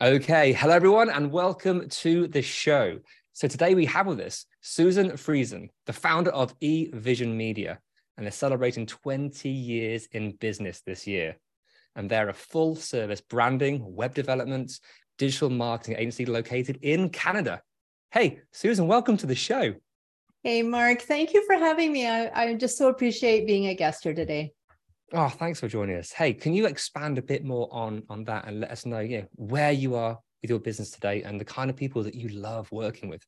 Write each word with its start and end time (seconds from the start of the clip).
Okay, 0.00 0.52
hello 0.52 0.74
everyone, 0.74 1.10
and 1.10 1.32
welcome 1.32 1.88
to 1.88 2.28
the 2.28 2.40
show. 2.40 3.00
So 3.32 3.48
today 3.48 3.74
we 3.74 3.84
have 3.86 4.06
with 4.06 4.20
us 4.20 4.46
Susan 4.60 5.10
Friesen, 5.10 5.70
the 5.86 5.92
founder 5.92 6.30
of 6.30 6.56
eVision 6.60 7.34
Media, 7.34 7.80
and 8.16 8.24
they're 8.24 8.30
celebrating 8.30 8.86
20 8.86 9.48
years 9.48 10.06
in 10.12 10.36
business 10.36 10.82
this 10.86 11.04
year. 11.04 11.34
And 11.96 12.08
they're 12.08 12.28
a 12.28 12.32
full 12.32 12.76
service 12.76 13.20
branding, 13.20 13.82
web 13.84 14.14
development, 14.14 14.78
digital 15.18 15.50
marketing 15.50 15.96
agency 15.98 16.26
located 16.26 16.78
in 16.82 17.10
Canada. 17.10 17.60
Hey, 18.12 18.38
Susan, 18.52 18.86
welcome 18.86 19.16
to 19.16 19.26
the 19.26 19.34
show. 19.34 19.74
Hey, 20.44 20.62
Mark, 20.62 21.02
thank 21.02 21.34
you 21.34 21.44
for 21.44 21.56
having 21.56 21.92
me. 21.92 22.06
I, 22.06 22.30
I 22.42 22.54
just 22.54 22.78
so 22.78 22.88
appreciate 22.88 23.48
being 23.48 23.66
a 23.66 23.74
guest 23.74 24.04
here 24.04 24.14
today. 24.14 24.52
Oh, 25.12 25.28
thanks 25.30 25.60
for 25.60 25.68
joining 25.68 25.96
us. 25.96 26.12
Hey, 26.12 26.34
can 26.34 26.52
you 26.52 26.66
expand 26.66 27.16
a 27.16 27.22
bit 27.22 27.42
more 27.42 27.66
on 27.72 28.02
on 28.10 28.24
that 28.24 28.46
and 28.46 28.60
let 28.60 28.70
us 28.70 28.84
know, 28.84 29.00
yeah, 29.00 29.22
where 29.36 29.72
you 29.72 29.94
are 29.94 30.18
with 30.42 30.50
your 30.50 30.58
business 30.58 30.90
today 30.90 31.22
and 31.22 31.40
the 31.40 31.46
kind 31.46 31.70
of 31.70 31.76
people 31.76 32.02
that 32.02 32.14
you 32.14 32.28
love 32.28 32.70
working 32.70 33.08
with? 33.08 33.24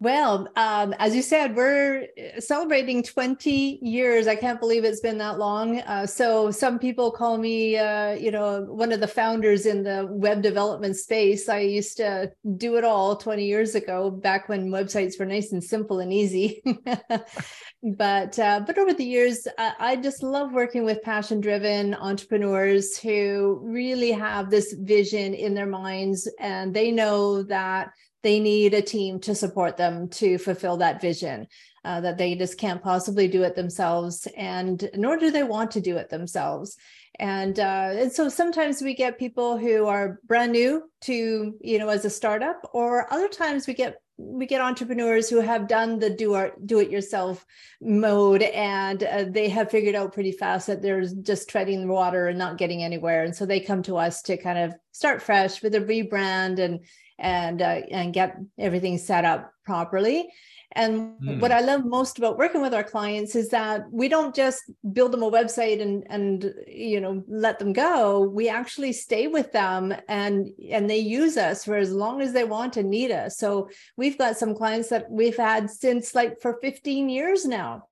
Well, 0.00 0.48
um, 0.56 0.92
as 0.98 1.14
you 1.14 1.22
said, 1.22 1.54
we're 1.54 2.08
celebrating 2.38 3.02
20 3.04 3.78
years. 3.80 4.26
I 4.26 4.34
can't 4.34 4.58
believe 4.58 4.84
it's 4.84 5.00
been 5.00 5.18
that 5.18 5.38
long. 5.38 5.80
Uh, 5.80 6.04
so 6.04 6.50
some 6.50 6.80
people 6.80 7.12
call 7.12 7.38
me, 7.38 7.78
uh, 7.78 8.10
you 8.10 8.32
know, 8.32 8.62
one 8.62 8.90
of 8.90 9.00
the 9.00 9.06
founders 9.06 9.66
in 9.66 9.84
the 9.84 10.06
web 10.10 10.42
development 10.42 10.96
space. 10.96 11.48
I 11.48 11.60
used 11.60 11.96
to 11.98 12.32
do 12.56 12.76
it 12.76 12.82
all 12.82 13.16
20 13.16 13.46
years 13.46 13.76
ago, 13.76 14.10
back 14.10 14.48
when 14.48 14.68
websites 14.68 15.18
were 15.18 15.26
nice 15.26 15.52
and 15.52 15.62
simple 15.62 16.00
and 16.00 16.12
easy. 16.12 16.60
but 17.96 18.38
uh, 18.38 18.60
but 18.66 18.78
over 18.78 18.94
the 18.94 19.04
years, 19.04 19.46
I, 19.58 19.72
I 19.78 19.96
just 19.96 20.24
love 20.24 20.52
working 20.52 20.84
with 20.84 21.02
passion-driven 21.02 21.94
entrepreneurs 21.94 22.98
who 22.98 23.60
really 23.62 24.10
have 24.10 24.50
this 24.50 24.72
vision 24.72 25.34
in 25.34 25.54
their 25.54 25.66
minds, 25.66 26.28
and 26.40 26.74
they 26.74 26.90
know 26.90 27.44
that 27.44 27.90
they 28.24 28.40
need 28.40 28.74
a 28.74 28.82
team 28.82 29.20
to 29.20 29.34
support 29.34 29.76
them 29.76 30.08
to 30.08 30.38
fulfill 30.38 30.78
that 30.78 31.00
vision 31.00 31.46
uh, 31.84 32.00
that 32.00 32.16
they 32.18 32.34
just 32.34 32.58
can't 32.58 32.82
possibly 32.82 33.28
do 33.28 33.42
it 33.42 33.54
themselves 33.54 34.26
and 34.36 34.88
nor 34.94 35.18
do 35.18 35.30
they 35.30 35.42
want 35.42 35.70
to 35.70 35.80
do 35.80 35.96
it 35.98 36.08
themselves. 36.08 36.76
And 37.20 37.60
uh, 37.60 37.90
and 37.94 38.10
so 38.10 38.28
sometimes 38.28 38.82
we 38.82 38.94
get 38.94 39.18
people 39.18 39.56
who 39.56 39.86
are 39.86 40.18
brand 40.24 40.52
new 40.52 40.90
to 41.02 41.54
you 41.60 41.78
know 41.78 41.88
as 41.88 42.04
a 42.04 42.10
startup 42.10 42.68
or 42.72 43.12
other 43.12 43.28
times 43.28 43.68
we 43.68 43.74
get 43.74 43.98
we 44.16 44.46
get 44.46 44.60
entrepreneurs 44.60 45.28
who 45.28 45.40
have 45.40 45.68
done 45.68 45.98
the 45.98 46.08
do 46.08 46.34
or 46.34 46.52
do 46.64 46.78
it 46.78 46.90
yourself 46.90 47.44
mode 47.80 48.42
and 48.42 49.02
uh, 49.02 49.24
they 49.28 49.48
have 49.48 49.70
figured 49.70 49.94
out 49.94 50.14
pretty 50.14 50.32
fast 50.32 50.66
that 50.68 50.82
they're 50.82 51.04
just 51.22 51.48
treading 51.48 51.88
water 51.88 52.28
and 52.28 52.38
not 52.38 52.58
getting 52.58 52.82
anywhere. 52.82 53.24
And 53.24 53.34
so 53.34 53.44
they 53.44 53.60
come 53.60 53.82
to 53.82 53.96
us 53.96 54.22
to 54.22 54.36
kind 54.36 54.58
of 54.58 54.74
start 54.92 55.20
fresh 55.20 55.62
with 55.62 55.74
a 55.74 55.80
rebrand 55.80 56.58
and 56.58 56.80
and 57.18 57.62
uh, 57.62 57.80
and 57.90 58.12
get 58.12 58.36
everything 58.58 58.98
set 58.98 59.24
up 59.24 59.52
properly 59.64 60.28
and 60.76 61.14
Hmm. 61.20 61.38
what 61.38 61.52
I 61.52 61.60
love 61.60 61.84
most 61.84 62.18
about 62.18 62.36
working 62.36 62.60
with 62.60 62.74
our 62.74 62.82
clients 62.82 63.36
is 63.36 63.48
that 63.50 63.84
we 63.90 64.08
don't 64.08 64.34
just 64.34 64.62
build 64.92 65.12
them 65.12 65.22
a 65.22 65.30
website 65.30 65.80
and 65.80 66.04
and 66.10 66.52
you 66.66 67.00
know 67.00 67.22
let 67.28 67.58
them 67.58 67.72
go. 67.72 68.20
We 68.22 68.48
actually 68.48 68.92
stay 68.92 69.28
with 69.28 69.52
them 69.52 69.94
and 70.08 70.50
and 70.70 70.90
they 70.90 70.98
use 70.98 71.36
us 71.36 71.64
for 71.64 71.76
as 71.76 71.92
long 71.92 72.20
as 72.20 72.32
they 72.32 72.44
want 72.44 72.76
and 72.76 72.90
need 72.90 73.12
us. 73.12 73.38
So 73.38 73.68
we've 73.96 74.18
got 74.18 74.36
some 74.36 74.54
clients 74.54 74.88
that 74.88 75.08
we've 75.10 75.36
had 75.36 75.70
since 75.70 76.14
like 76.14 76.40
for 76.40 76.58
15 76.60 77.08
years 77.08 77.44
now 77.44 77.84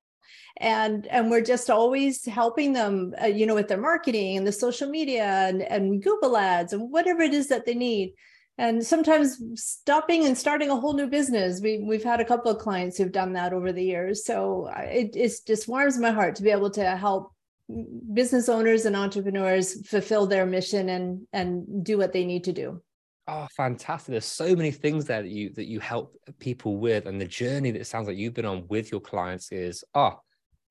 and 0.58 1.06
and 1.06 1.30
we're 1.30 1.40
just 1.40 1.70
always 1.70 2.24
helping 2.26 2.72
them 2.72 3.14
uh, 3.22 3.26
you 3.26 3.46
know 3.46 3.54
with 3.54 3.68
their 3.68 3.80
marketing 3.80 4.36
and 4.36 4.46
the 4.46 4.52
social 4.52 4.88
media 4.88 5.24
and, 5.24 5.62
and 5.62 6.02
google 6.02 6.36
ads 6.36 6.74
and 6.74 6.92
whatever 6.92 7.22
it 7.22 7.32
is 7.32 7.48
that 7.48 7.64
they 7.64 7.74
need 7.74 8.12
and 8.58 8.84
sometimes 8.84 9.40
stopping 9.54 10.26
and 10.26 10.36
starting 10.36 10.70
a 10.70 10.76
whole 10.76 10.92
new 10.94 11.06
business 11.06 11.60
we, 11.60 11.78
we've 11.78 12.04
had 12.04 12.20
a 12.20 12.24
couple 12.24 12.50
of 12.50 12.58
clients 12.58 12.96
who've 12.98 13.12
done 13.12 13.32
that 13.32 13.52
over 13.52 13.72
the 13.72 13.84
years 13.84 14.24
so 14.24 14.68
I- 14.72 15.10
it 15.14 15.16
just 15.46 15.68
warms 15.68 15.98
my 15.98 16.10
heart 16.10 16.36
to 16.36 16.42
be 16.42 16.50
able 16.50 16.70
to 16.70 16.84
help 16.96 17.32
business 18.12 18.48
owners 18.48 18.84
and 18.84 18.96
entrepreneurs 18.96 19.86
fulfill 19.88 20.26
their 20.26 20.44
mission 20.44 20.88
and 20.88 21.26
and 21.32 21.84
do 21.84 21.96
what 21.96 22.12
they 22.12 22.24
need 22.24 22.44
to 22.44 22.52
do 22.52 22.82
Oh, 23.28 23.46
fantastic! 23.56 24.10
There's 24.10 24.24
so 24.24 24.56
many 24.56 24.72
things 24.72 25.04
there 25.04 25.22
that 25.22 25.28
you 25.28 25.50
that 25.50 25.68
you 25.68 25.78
help 25.78 26.16
people 26.40 26.78
with, 26.78 27.06
and 27.06 27.20
the 27.20 27.24
journey 27.24 27.70
that 27.70 27.80
it 27.80 27.86
sounds 27.86 28.08
like 28.08 28.16
you've 28.16 28.34
been 28.34 28.44
on 28.44 28.66
with 28.68 28.90
your 28.90 29.00
clients 29.00 29.52
is 29.52 29.84
oh, 29.94 30.18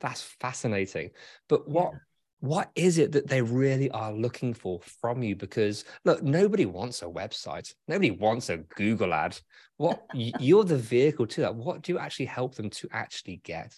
that's 0.01 0.21
fascinating. 0.21 1.11
But 1.47 1.69
what 1.69 1.93
what 2.41 2.71
is 2.75 2.97
it 2.97 3.11
that 3.13 3.27
they 3.27 3.41
really 3.41 3.89
are 3.91 4.11
looking 4.11 4.53
for 4.53 4.79
from 5.01 5.23
you? 5.23 5.35
Because 5.35 5.85
look, 6.03 6.21
nobody 6.21 6.65
wants 6.65 7.01
a 7.01 7.05
website, 7.05 7.73
nobody 7.87 8.11
wants 8.11 8.49
a 8.49 8.57
Google 8.57 9.13
ad. 9.13 9.39
What 9.77 10.03
you're 10.13 10.63
the 10.63 10.77
vehicle 10.77 11.27
to 11.27 11.41
that. 11.41 11.55
What 11.55 11.83
do 11.83 11.93
you 11.93 11.99
actually 11.99 12.25
help 12.25 12.55
them 12.55 12.69
to 12.71 12.89
actually 12.91 13.41
get? 13.43 13.73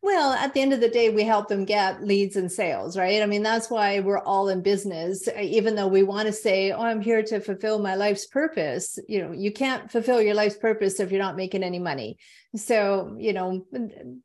Well, 0.00 0.32
at 0.32 0.54
the 0.54 0.60
end 0.60 0.72
of 0.72 0.80
the 0.80 0.88
day, 0.88 1.10
we 1.10 1.24
help 1.24 1.48
them 1.48 1.64
get 1.64 2.04
leads 2.04 2.36
and 2.36 2.50
sales, 2.50 2.96
right? 2.96 3.20
I 3.20 3.26
mean, 3.26 3.42
that's 3.42 3.68
why 3.68 3.98
we're 3.98 4.20
all 4.20 4.48
in 4.48 4.62
business. 4.62 5.26
Uh, 5.26 5.40
Even 5.40 5.74
though 5.74 5.88
we 5.88 6.04
want 6.04 6.26
to 6.26 6.32
say, 6.32 6.70
oh, 6.70 6.82
I'm 6.82 7.00
here 7.00 7.22
to 7.24 7.40
fulfill 7.40 7.80
my 7.80 7.96
life's 7.96 8.26
purpose, 8.26 8.98
you 9.08 9.20
know, 9.20 9.32
you 9.32 9.50
can't 9.50 9.90
fulfill 9.90 10.22
your 10.22 10.34
life's 10.34 10.56
purpose 10.56 11.00
if 11.00 11.10
you're 11.10 11.20
not 11.20 11.36
making 11.36 11.64
any 11.64 11.80
money. 11.80 12.18
So, 12.54 13.16
you 13.18 13.32
know, 13.32 13.66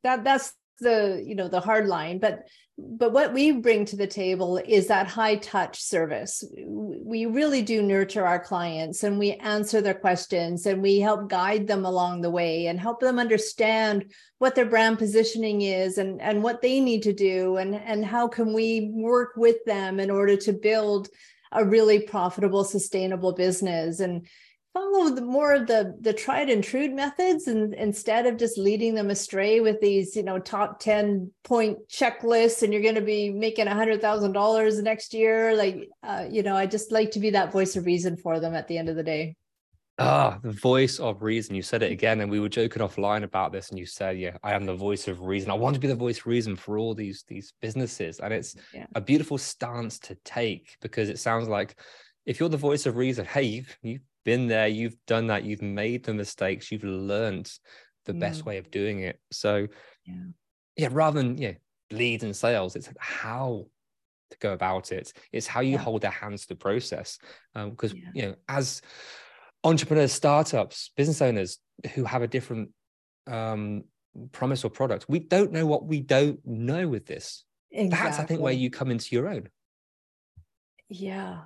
that 0.03 0.23
that's 0.23 0.53
the, 0.79 1.23
you 1.25 1.33
know, 1.33 1.47
the 1.47 1.59
hard 1.59 1.87
line. 1.87 2.19
But 2.19 2.43
but 2.77 3.13
what 3.13 3.33
we 3.33 3.51
bring 3.51 3.85
to 3.85 3.95
the 3.95 4.07
table 4.07 4.57
is 4.57 4.87
that 4.87 5.05
high 5.05 5.35
touch 5.35 5.79
service. 5.79 6.43
We 6.57 7.27
really 7.27 7.61
do 7.61 7.83
nurture 7.83 8.25
our 8.25 8.39
clients 8.39 9.03
and 9.03 9.19
we 9.19 9.33
answer 9.33 9.79
their 9.79 9.93
questions 9.93 10.65
and 10.65 10.81
we 10.81 10.99
help 10.99 11.29
guide 11.29 11.67
them 11.67 11.85
along 11.85 12.21
the 12.21 12.31
way 12.31 12.65
and 12.65 12.79
help 12.79 12.99
them 12.99 13.19
understand 13.19 14.11
what 14.39 14.55
their 14.55 14.65
brand 14.65 14.97
positioning 14.97 15.61
is 15.61 15.99
and, 15.99 16.19
and 16.19 16.41
what 16.41 16.63
they 16.63 16.79
need 16.79 17.03
to 17.03 17.13
do 17.13 17.57
and, 17.57 17.75
and 17.75 18.03
how 18.03 18.27
can 18.27 18.53
we 18.53 18.89
work 18.91 19.33
with 19.37 19.63
them 19.65 19.99
in 19.99 20.09
order 20.09 20.35
to 20.37 20.51
build 20.51 21.09
a 21.51 21.63
really 21.63 21.99
profitable, 21.99 22.63
sustainable 22.63 23.33
business. 23.33 23.99
And 23.99 24.27
follow 24.73 25.13
the 25.13 25.21
more 25.21 25.53
of 25.53 25.67
the 25.67 25.95
the 26.01 26.13
tried 26.13 26.49
and 26.49 26.63
true 26.63 26.89
methods 26.89 27.47
and 27.47 27.73
instead 27.75 28.25
of 28.25 28.37
just 28.37 28.57
leading 28.57 28.95
them 28.95 29.09
astray 29.09 29.59
with 29.59 29.79
these 29.79 30.15
you 30.15 30.23
know 30.23 30.39
top 30.39 30.79
10 30.79 31.31
point 31.43 31.77
checklists 31.87 32.63
and 32.63 32.73
you're 32.73 32.81
going 32.81 32.95
to 32.95 33.01
be 33.01 33.29
making 33.29 33.67
a 33.67 33.73
hundred 33.75 34.01
thousand 34.01 34.31
dollars 34.31 34.81
next 34.81 35.13
year 35.13 35.55
like 35.55 35.89
uh, 36.01 36.25
you 36.29 36.41
know 36.41 36.55
i 36.55 36.65
just 36.65 36.91
like 36.91 37.11
to 37.11 37.19
be 37.19 37.29
that 37.29 37.51
voice 37.51 37.75
of 37.75 37.85
reason 37.85 38.17
for 38.17 38.39
them 38.39 38.55
at 38.55 38.67
the 38.67 38.77
end 38.77 38.89
of 38.89 38.95
the 38.95 39.03
day 39.03 39.35
Ah, 39.99 40.39
the 40.41 40.51
voice 40.51 40.99
of 40.99 41.21
reason. 41.21 41.53
You 41.53 41.61
said 41.61 41.83
it 41.83 41.91
again, 41.91 42.21
and 42.21 42.31
we 42.31 42.39
were 42.39 42.49
joking 42.49 42.81
offline 42.81 43.21
about 43.21 43.51
this, 43.51 43.69
and 43.69 43.77
you 43.77 43.85
said, 43.85 44.17
"Yeah, 44.17 44.37
I 44.41 44.53
am 44.55 44.65
the 44.65 44.73
voice 44.73 45.07
of 45.07 45.21
reason. 45.21 45.51
I 45.51 45.53
want 45.53 45.75
to 45.75 45.79
be 45.79 45.87
the 45.87 45.93
voice 45.93 46.17
of 46.17 46.25
reason 46.25 46.55
for 46.55 46.79
all 46.79 46.95
these 46.95 47.23
these 47.27 47.53
businesses." 47.61 48.19
And 48.19 48.33
it's 48.33 48.55
Yeah. 48.73 48.87
a 48.95 49.01
beautiful 49.01 49.37
stance 49.37 49.99
to 49.99 50.15
take 50.25 50.77
because 50.81 51.09
it 51.09 51.19
sounds 51.19 51.47
like 51.47 51.79
if 52.25 52.39
you're 52.39 52.49
the 52.49 52.57
voice 52.57 52.87
of 52.87 52.97
reason, 52.97 53.23
hey, 53.25 53.43
you've 53.43 53.77
you've 53.83 54.01
been 54.23 54.47
there, 54.47 54.67
you've 54.67 54.97
done 55.07 55.27
that, 55.27 55.43
you've 55.43 55.61
made 55.61 56.03
the 56.03 56.13
mistakes, 56.13 56.71
you've 56.71 56.83
learned 56.83 57.51
the 58.05 58.13
best 58.13 58.41
Mm. 58.41 58.45
way 58.45 58.57
of 58.57 58.71
doing 58.71 58.99
it. 58.99 59.19
So, 59.31 59.67
Yeah. 60.05 60.25
yeah, 60.75 60.89
rather 60.91 61.21
than 61.21 61.37
yeah, 61.37 61.53
leads 61.91 62.23
and 62.23 62.35
sales, 62.35 62.75
it's 62.75 62.89
how 62.99 63.67
to 64.31 64.37
go 64.39 64.53
about 64.53 64.91
it 64.91 65.13
it's 65.31 65.45
how 65.45 65.59
you 65.61 65.73
Yeah. 65.73 65.77
hold 65.77 66.01
their 66.01 66.09
hands 66.09 66.41
to 66.41 66.47
the 66.47 66.55
process 66.55 67.19
because 67.53 67.93
Yeah. 67.93 68.09
you 68.15 68.21
know 68.23 68.35
as 68.49 68.81
entrepreneurs 69.63 70.11
startups 70.11 70.89
business 70.97 71.21
owners 71.21 71.59
who 71.93 72.03
have 72.03 72.23
a 72.23 72.27
different 72.27 72.73
um 73.27 73.83
promise 74.31 74.65
or 74.65 74.69
product 74.71 75.05
we 75.07 75.19
don't 75.19 75.51
know 75.51 75.67
what 75.67 75.85
we 75.85 76.01
don't 76.01 76.43
know 76.47 76.87
with 76.87 77.05
this 77.05 77.45
that's 77.89 78.17
i 78.17 78.25
think 78.25 78.41
where 78.41 78.53
you 78.53 78.71
come 78.71 78.89
into 78.89 79.15
your 79.15 79.27
own 79.27 79.47
Yeah. 80.89 81.45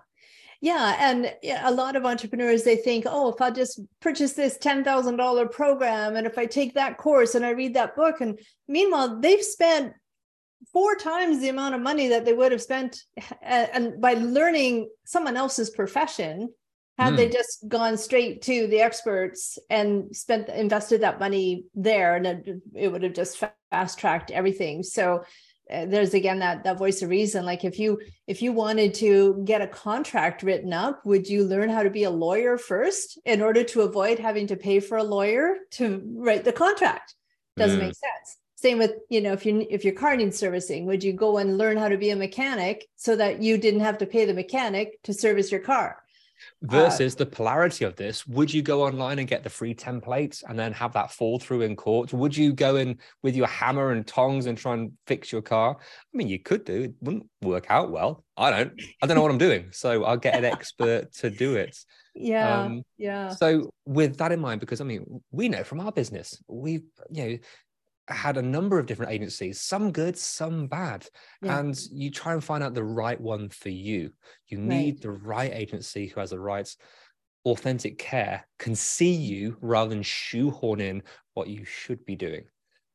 Yeah. 0.62 0.96
And 1.00 1.34
a 1.44 1.72
lot 1.72 1.96
of 1.96 2.06
entrepreneurs, 2.06 2.64
they 2.64 2.78
think, 2.78 3.06
oh, 3.08 3.32
if 3.32 3.42
I 3.42 3.52
just 3.52 3.80
purchase 4.00 4.34
this 4.34 4.58
$10,000 4.58 5.52
program 5.52 6.16
and 6.16 6.26
if 6.26 6.38
I 6.38 6.46
take 6.46 6.74
that 6.74 6.98
course 6.98 7.36
and 7.36 7.46
I 7.46 7.52
read 7.52 7.76
that 7.76 7.96
book, 7.96 8.22
and 8.22 8.40
meanwhile, 8.68 9.20
they've 9.20 9.44
spent 9.44 9.94
four 10.74 10.96
times 10.96 11.40
the 11.40 11.50
amount 11.50 11.76
of 11.76 11.82
money 11.82 12.08
that 12.10 12.26
they 12.26 12.34
would 12.34 12.52
have 12.52 12.62
spent 12.62 13.04
and 13.42 14.02
by 14.02 14.14
learning 14.14 14.90
someone 15.06 15.38
else's 15.38 15.70
profession 15.70 16.50
had 16.98 17.16
they 17.16 17.28
hmm. 17.28 17.34
just 17.34 17.64
gone 17.68 17.96
straight 17.96 18.42
to 18.42 18.66
the 18.68 18.82
experts 18.82 19.60
and 19.70 20.16
spent 20.16 20.50
invested 20.50 21.02
that 21.02 21.20
money 21.20 21.66
there 21.76 22.16
and 22.16 22.26
it, 22.26 22.62
it 22.74 22.92
would 22.92 23.04
have 23.04 23.14
just 23.14 23.44
fast 23.72 24.00
tracked 24.00 24.32
everything 24.32 24.82
so 24.82 25.24
there's 25.70 26.14
again 26.14 26.40
that 26.40 26.64
that 26.64 26.78
voice 26.78 27.02
of 27.02 27.10
reason. 27.10 27.46
Like 27.46 27.64
if 27.64 27.78
you 27.80 28.00
if 28.28 28.42
you 28.42 28.52
wanted 28.54 28.94
to 28.96 29.42
get 29.46 29.62
a 29.62 29.68
contract 29.68 30.44
written 30.44 30.74
up 30.74 31.06
would 31.06 31.28
you 31.28 31.44
learn 31.44 31.70
how 31.70 31.84
to 31.84 31.90
be 31.90 32.04
a 32.04 32.10
lawyer 32.10 32.58
first 32.58 33.20
in 33.26 33.42
order 33.42 33.64
to 33.64 33.82
avoid 33.82 34.20
having 34.20 34.48
to 34.48 34.56
pay 34.56 34.80
for 34.80 34.98
a 34.98 35.04
lawyer 35.04 35.56
to 35.72 36.02
write 36.16 36.44
the 36.44 36.54
contract? 36.54 37.16
Doesn't 37.58 37.80
Mm. 37.80 37.88
make 37.88 37.96
sense. 37.96 38.38
Same 38.56 38.78
with 38.80 38.94
you 39.10 39.22
know 39.22 39.34
if 39.34 39.46
you 39.46 39.68
if 39.70 39.84
your 39.86 39.94
car 39.94 40.16
needs 40.16 40.38
servicing 40.38 40.86
would 40.86 41.04
you 41.04 41.14
go 41.14 41.38
and 41.38 41.58
learn 41.58 41.78
how 41.78 41.90
to 41.90 41.98
be 41.98 42.10
a 42.10 42.16
mechanic 42.16 42.88
so 42.96 43.16
that 43.16 43.42
you 43.42 43.58
didn't 43.58 43.82
have 43.82 43.98
to 44.00 44.06
pay 44.06 44.26
the 44.26 44.34
mechanic 44.34 45.02
to 45.04 45.14
service 45.14 45.52
your 45.52 45.62
car 45.62 46.02
versus 46.62 47.16
the 47.16 47.26
polarity 47.26 47.86
of 47.86 47.96
this 47.96 48.26
would 48.28 48.54
you 48.54 48.62
go 48.62 48.84
online 48.84 49.20
and 49.20 49.28
get 49.28 49.44
the 49.44 49.50
free 49.50 49.74
templates 49.76 50.44
and 50.48 50.58
then 50.58 50.74
have 50.74 50.94
that 50.94 51.12
fall 51.12 51.40
through 51.40 51.62
in 51.62 51.76
court? 51.76 52.14
Would 52.14 52.36
you 52.36 52.54
go 52.54 52.76
in 52.78 53.00
with 53.24 53.36
your 53.36 53.48
hammer 53.48 53.92
and 53.92 54.06
tongs 54.06 54.46
and 54.46 54.58
try 54.58 54.74
and 54.74 54.92
fix 55.08 55.32
your 55.32 55.42
car? 55.42 55.78
I 55.80 56.18
mean 56.18 56.28
you 56.28 56.40
could 56.40 56.66
do 56.66 56.84
it 56.84 56.94
wouldn't 57.02 57.28
work 57.42 57.66
out 57.70 57.92
well. 57.92 58.24
I 58.38 58.52
don't 58.52 58.74
i 59.02 59.08
don't 59.08 59.16
know 59.16 59.24
what 59.24 59.32
i'm 59.32 59.40
doing 59.40 59.70
so 59.72 60.04
i'll 60.04 60.16
get 60.18 60.36
an 60.36 60.46
expert 60.46 61.12
to 61.14 61.30
do 61.30 61.56
it. 61.56 61.76
Yeah 62.14 62.64
Um, 62.64 62.84
yeah. 62.98 63.30
so 63.30 63.72
with 63.86 64.18
that 64.18 64.32
in 64.32 64.40
mind 64.40 64.60
because 64.60 64.82
i 64.82 64.84
mean 64.84 65.22
we 65.32 65.50
know 65.50 65.64
from 65.64 65.80
our 65.80 65.92
business 65.92 66.42
we've 66.48 66.84
you 67.12 67.24
know 67.24 67.38
had 68.08 68.38
a 68.38 68.42
number 68.42 68.80
of 68.80 68.86
different 68.86 69.12
agencies 69.12 69.60
some 69.60 69.92
good 69.92 70.18
some 70.18 70.68
bad 70.68 71.06
Yeah. 71.42 71.60
and 71.60 71.78
you 71.92 72.10
try 72.12 72.34
and 72.34 72.44
find 72.44 72.64
out 72.64 72.74
the 72.74 72.84
right 72.84 73.20
one 73.20 73.50
for 73.50 73.70
you. 73.70 74.12
You 74.48 74.58
need 74.60 75.02
the 75.02 75.12
right 75.12 75.52
agency 75.54 76.08
who 76.08 76.20
has 76.20 76.30
the 76.30 76.40
right 76.40 76.74
authentic 77.46 77.98
care 77.98 78.46
can 78.60 78.76
see 78.76 79.12
you 79.14 79.58
rather 79.62 79.90
than 79.90 80.04
shoehorn 80.04 80.80
in 80.82 81.04
what 81.34 81.48
you 81.48 81.64
should 81.66 82.06
be 82.06 82.16
doing. 82.16 82.44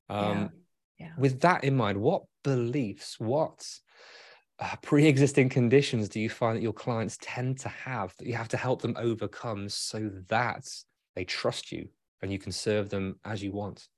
Um, 0.08 0.50
yeah. 0.98 1.12
with 1.18 1.40
that 1.40 1.64
in 1.64 1.76
mind 1.76 1.98
what 2.00 2.22
beliefs 2.44 3.18
what 3.18 3.66
uh, 4.58 4.76
pre-existing 4.82 5.48
conditions 5.48 6.08
do 6.08 6.20
you 6.20 6.28
find 6.30 6.56
that 6.56 6.62
your 6.62 6.72
clients 6.72 7.18
tend 7.20 7.58
to 7.60 7.68
have 7.68 8.14
that 8.18 8.26
you 8.26 8.34
have 8.34 8.48
to 8.48 8.56
help 8.56 8.82
them 8.82 8.94
overcome 8.98 9.68
so 9.68 10.10
that 10.28 10.68
they 11.16 11.24
trust 11.24 11.72
you 11.72 11.88
and 12.20 12.30
you 12.30 12.38
can 12.38 12.52
serve 12.52 12.88
them 12.88 13.18
as 13.24 13.42
you 13.42 13.52
want 13.52 13.88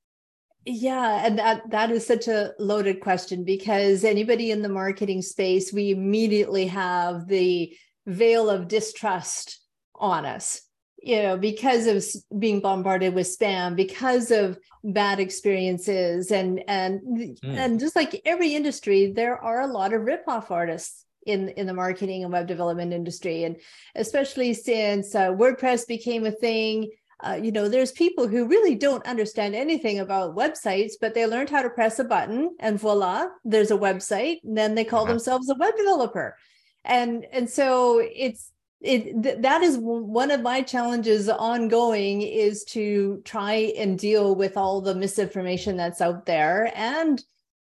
Yeah, 0.67 1.27
and 1.27 1.39
that 1.39 1.71
that 1.71 1.91
is 1.91 2.07
such 2.07 2.27
a 2.29 2.53
loaded 2.59 3.01
question 3.01 3.45
because 3.45 4.03
anybody 4.03 4.51
in 4.51 4.63
the 4.63 4.69
marketing 4.69 5.21
space, 5.21 5.73
we 5.73 5.91
immediately 5.91 6.67
have 6.67 7.27
the 7.27 7.77
veil 8.07 8.49
of 8.49 8.69
distrust 8.69 9.61
on 9.95 10.25
us. 10.25 10.63
You 11.03 11.23
know, 11.23 11.37
because 11.37 11.87
of 11.87 12.03
being 12.41 12.61
bombarded 12.61 13.15
with 13.15 13.27
spam, 13.27 13.77
because 13.77 14.31
of 14.31 14.59
bad 14.83 15.21
experiences, 15.21 16.31
and 16.31 16.63
and 16.67 17.01
Mm. 17.03 17.57
and 17.59 17.81
just 17.81 17.95
like 17.95 18.23
every 18.25 18.55
industry, 18.55 19.13
there 19.13 19.37
are 19.37 19.61
a 19.61 19.67
lot 19.67 19.93
of 19.93 20.03
ripoff 20.03 20.51
artists 20.51 21.05
in 21.27 21.51
in 21.51 21.67
the 21.67 21.75
marketing 21.75 22.23
and 22.25 22.33
web 22.33 22.47
development 22.47 22.95
industry, 22.95 23.45
and 23.45 23.57
especially 23.95 24.55
since 24.55 25.15
uh, 25.15 25.31
WordPress 25.31 25.87
became 25.87 26.25
a 26.25 26.31
thing 26.31 26.91
uh, 27.27 27.35
you 27.43 27.51
know, 27.53 27.69
there's 27.69 27.93
people 27.93 28.29
who 28.29 28.47
really 28.47 28.75
don't 28.75 29.07
understand 29.07 29.55
anything 29.55 29.99
about 30.01 30.37
websites, 30.37 30.93
but 31.01 31.15
they 31.15 31.27
learned 31.27 31.51
how 31.51 31.63
to 31.63 31.71
press 31.71 31.99
a 31.99 32.05
button 32.05 32.55
and 32.61 32.79
voila, 32.79 33.29
there's 33.45 33.71
a 33.71 33.77
website. 33.77 34.39
And 34.45 34.57
then 34.57 34.75
they 34.75 34.85
call 34.85 35.03
Uh-huh. 35.05 35.13
themselves 35.13 35.49
a 35.49 35.55
web 35.55 35.75
developer. 35.77 36.37
And, 36.85 37.25
and 37.33 37.49
so 37.49 38.01
it's, 38.05 38.51
it, 38.81 39.23
th- 39.23 39.39
that 39.41 39.63
is 39.63 39.79
one 39.79 40.31
of 40.31 40.43
my 40.43 40.61
challenges 40.61 41.29
ongoing 41.31 42.21
is 42.21 42.65
to 42.65 43.23
try 43.25 43.73
and 43.79 43.99
deal 43.99 44.35
with 44.35 44.57
all 44.57 44.83
the 44.83 44.95
misinformation 44.95 45.77
that's 45.77 46.03
out 46.03 46.27
there 46.27 46.71
and 46.75 47.23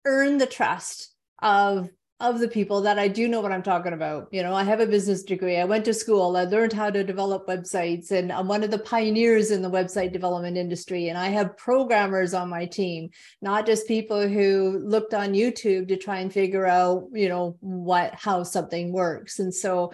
earn 0.04 0.38
the 0.38 0.46
trust 0.46 1.14
of 1.40 1.88
of 2.30 2.40
the 2.40 2.48
people 2.48 2.80
that 2.82 2.98
I 2.98 3.08
do 3.08 3.28
know 3.28 3.40
what 3.40 3.52
I'm 3.52 3.62
talking 3.62 3.92
about. 3.92 4.28
You 4.30 4.42
know, 4.42 4.54
I 4.54 4.64
have 4.64 4.80
a 4.80 4.86
business 4.86 5.22
degree. 5.22 5.58
I 5.58 5.64
went 5.64 5.84
to 5.86 5.94
school. 5.94 6.36
I 6.36 6.44
learned 6.44 6.72
how 6.72 6.90
to 6.90 7.04
develop 7.04 7.46
websites, 7.46 8.10
and 8.10 8.32
I'm 8.32 8.48
one 8.48 8.62
of 8.62 8.70
the 8.70 8.78
pioneers 8.78 9.50
in 9.50 9.62
the 9.62 9.70
website 9.70 10.12
development 10.12 10.56
industry. 10.56 11.08
And 11.08 11.18
I 11.18 11.28
have 11.28 11.56
programmers 11.56 12.34
on 12.34 12.48
my 12.48 12.66
team, 12.66 13.10
not 13.42 13.66
just 13.66 13.88
people 13.88 14.28
who 14.28 14.80
looked 14.84 15.14
on 15.14 15.32
YouTube 15.32 15.88
to 15.88 15.96
try 15.96 16.20
and 16.20 16.32
figure 16.32 16.66
out, 16.66 17.08
you 17.12 17.28
know, 17.28 17.56
what 17.60 18.14
how 18.14 18.42
something 18.42 18.92
works. 18.92 19.38
And 19.38 19.54
so 19.54 19.92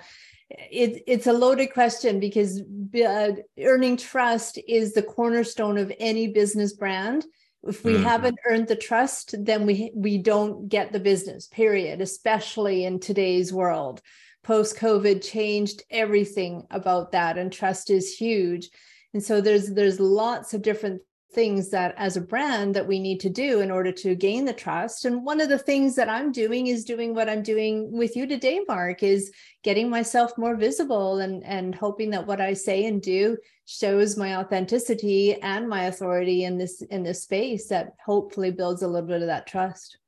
it, 0.51 1.03
it's 1.07 1.27
a 1.27 1.33
loaded 1.33 1.73
question 1.73 2.21
because 2.21 2.63
uh, 3.05 3.33
earning 3.61 3.97
trust 3.97 4.59
is 4.69 4.93
the 4.93 5.03
cornerstone 5.03 5.79
of 5.79 5.93
any 6.01 6.29
business 6.29 6.73
brand 6.73 7.25
if 7.67 7.85
we 7.85 7.95
Mhm. 7.95 8.03
haven't 8.03 8.39
earned 8.47 8.69
the 8.69 8.77
trust 8.77 9.35
then 9.45 9.67
we 9.67 9.91
we 9.95 10.19
don't 10.19 10.69
get 10.69 10.93
the 10.93 11.01
business 11.01 11.47
period 11.49 12.01
especially 12.01 12.85
in 12.85 12.99
today's 12.99 13.53
world 13.53 14.01
post 14.43 14.77
covid 14.77 15.23
changed 15.23 15.83
everything 15.91 16.67
about 16.71 17.13
that 17.13 17.37
and 17.37 17.53
trust 17.53 17.91
is 17.91 18.17
huge 18.17 18.71
and 19.13 19.23
so 19.23 19.41
there's 19.41 19.71
there's 19.75 20.01
lots 20.01 20.55
of 20.55 20.63
different 20.63 21.03
things 21.33 21.71
that 21.71 21.95
as 21.97 22.17
a 22.17 22.21
brand 22.21 22.75
that 22.75 22.87
we 22.87 22.99
need 22.99 23.21
to 23.21 23.31
do 23.31 23.61
in 23.61 23.71
order 23.71 23.93
to 23.93 24.15
gain 24.15 24.45
the 24.45 24.53
trust. 24.53 25.05
And 25.05 25.25
one 25.25 25.41
of 25.41 25.49
the 25.49 25.59
things 25.59 25.95
that 25.97 26.09
i'm 26.09 26.33
doing 26.33 26.67
is 26.67 26.85
doing 26.85 27.15
what 27.15 27.29
i'm 27.29 27.43
doing 27.43 27.91
with 27.93 28.17
you 28.17 28.27
today 28.27 28.61
mark 28.67 29.03
is 29.03 29.31
getting 29.63 29.89
myself 29.89 30.37
more 30.37 30.57
visible 30.57 31.19
and 31.19 31.45
and 31.45 31.75
hoping 31.75 32.11
that 32.11 32.27
what 32.27 32.41
i 32.41 32.53
say 32.53 32.87
and 32.87 33.03
do 33.03 33.37
shows 33.67 34.17
my 34.17 34.37
authenticity 34.37 35.41
and 35.43 35.69
my 35.69 35.85
authority 35.85 36.45
in 36.45 36.59
this 36.59 36.83
in 36.83 37.05
this 37.05 37.23
space 37.23 37.69
that 37.69 37.93
hopefully 38.05 38.51
builds 38.51 38.83
a 38.83 38.89
little 38.89 39.07
bit 39.07 39.23
of 39.23 39.29
that 39.29 39.47
trust. 39.47 39.99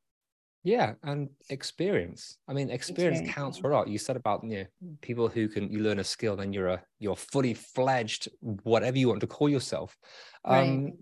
Yeah 0.64 0.94
and 1.02 1.28
experience. 1.48 2.38
I 2.48 2.52
mean 2.52 2.70
experience 2.70 3.20
Experience, 3.20 3.34
counts 3.34 3.58
for 3.58 3.70
a 3.70 3.74
lot. 3.74 3.88
You 3.88 3.98
said 3.98 4.16
about 4.16 4.42
you 4.44 4.58
know, 4.58 4.66
people 5.00 5.28
who 5.28 5.48
can 5.48 5.70
you 5.70 5.80
learn 5.80 6.00
a 6.00 6.04
skill 6.04 6.36
then 6.36 6.52
you're 6.52 6.68
a 6.68 6.82
you're 6.98 7.16
fully 7.16 7.54
fledged 7.54 8.28
whatever 8.40 8.98
you 8.98 9.08
want 9.08 9.20
to 9.20 9.26
call 9.26 9.48
yourself. 9.48 9.96
Right. 10.46 10.68
um 10.68 10.92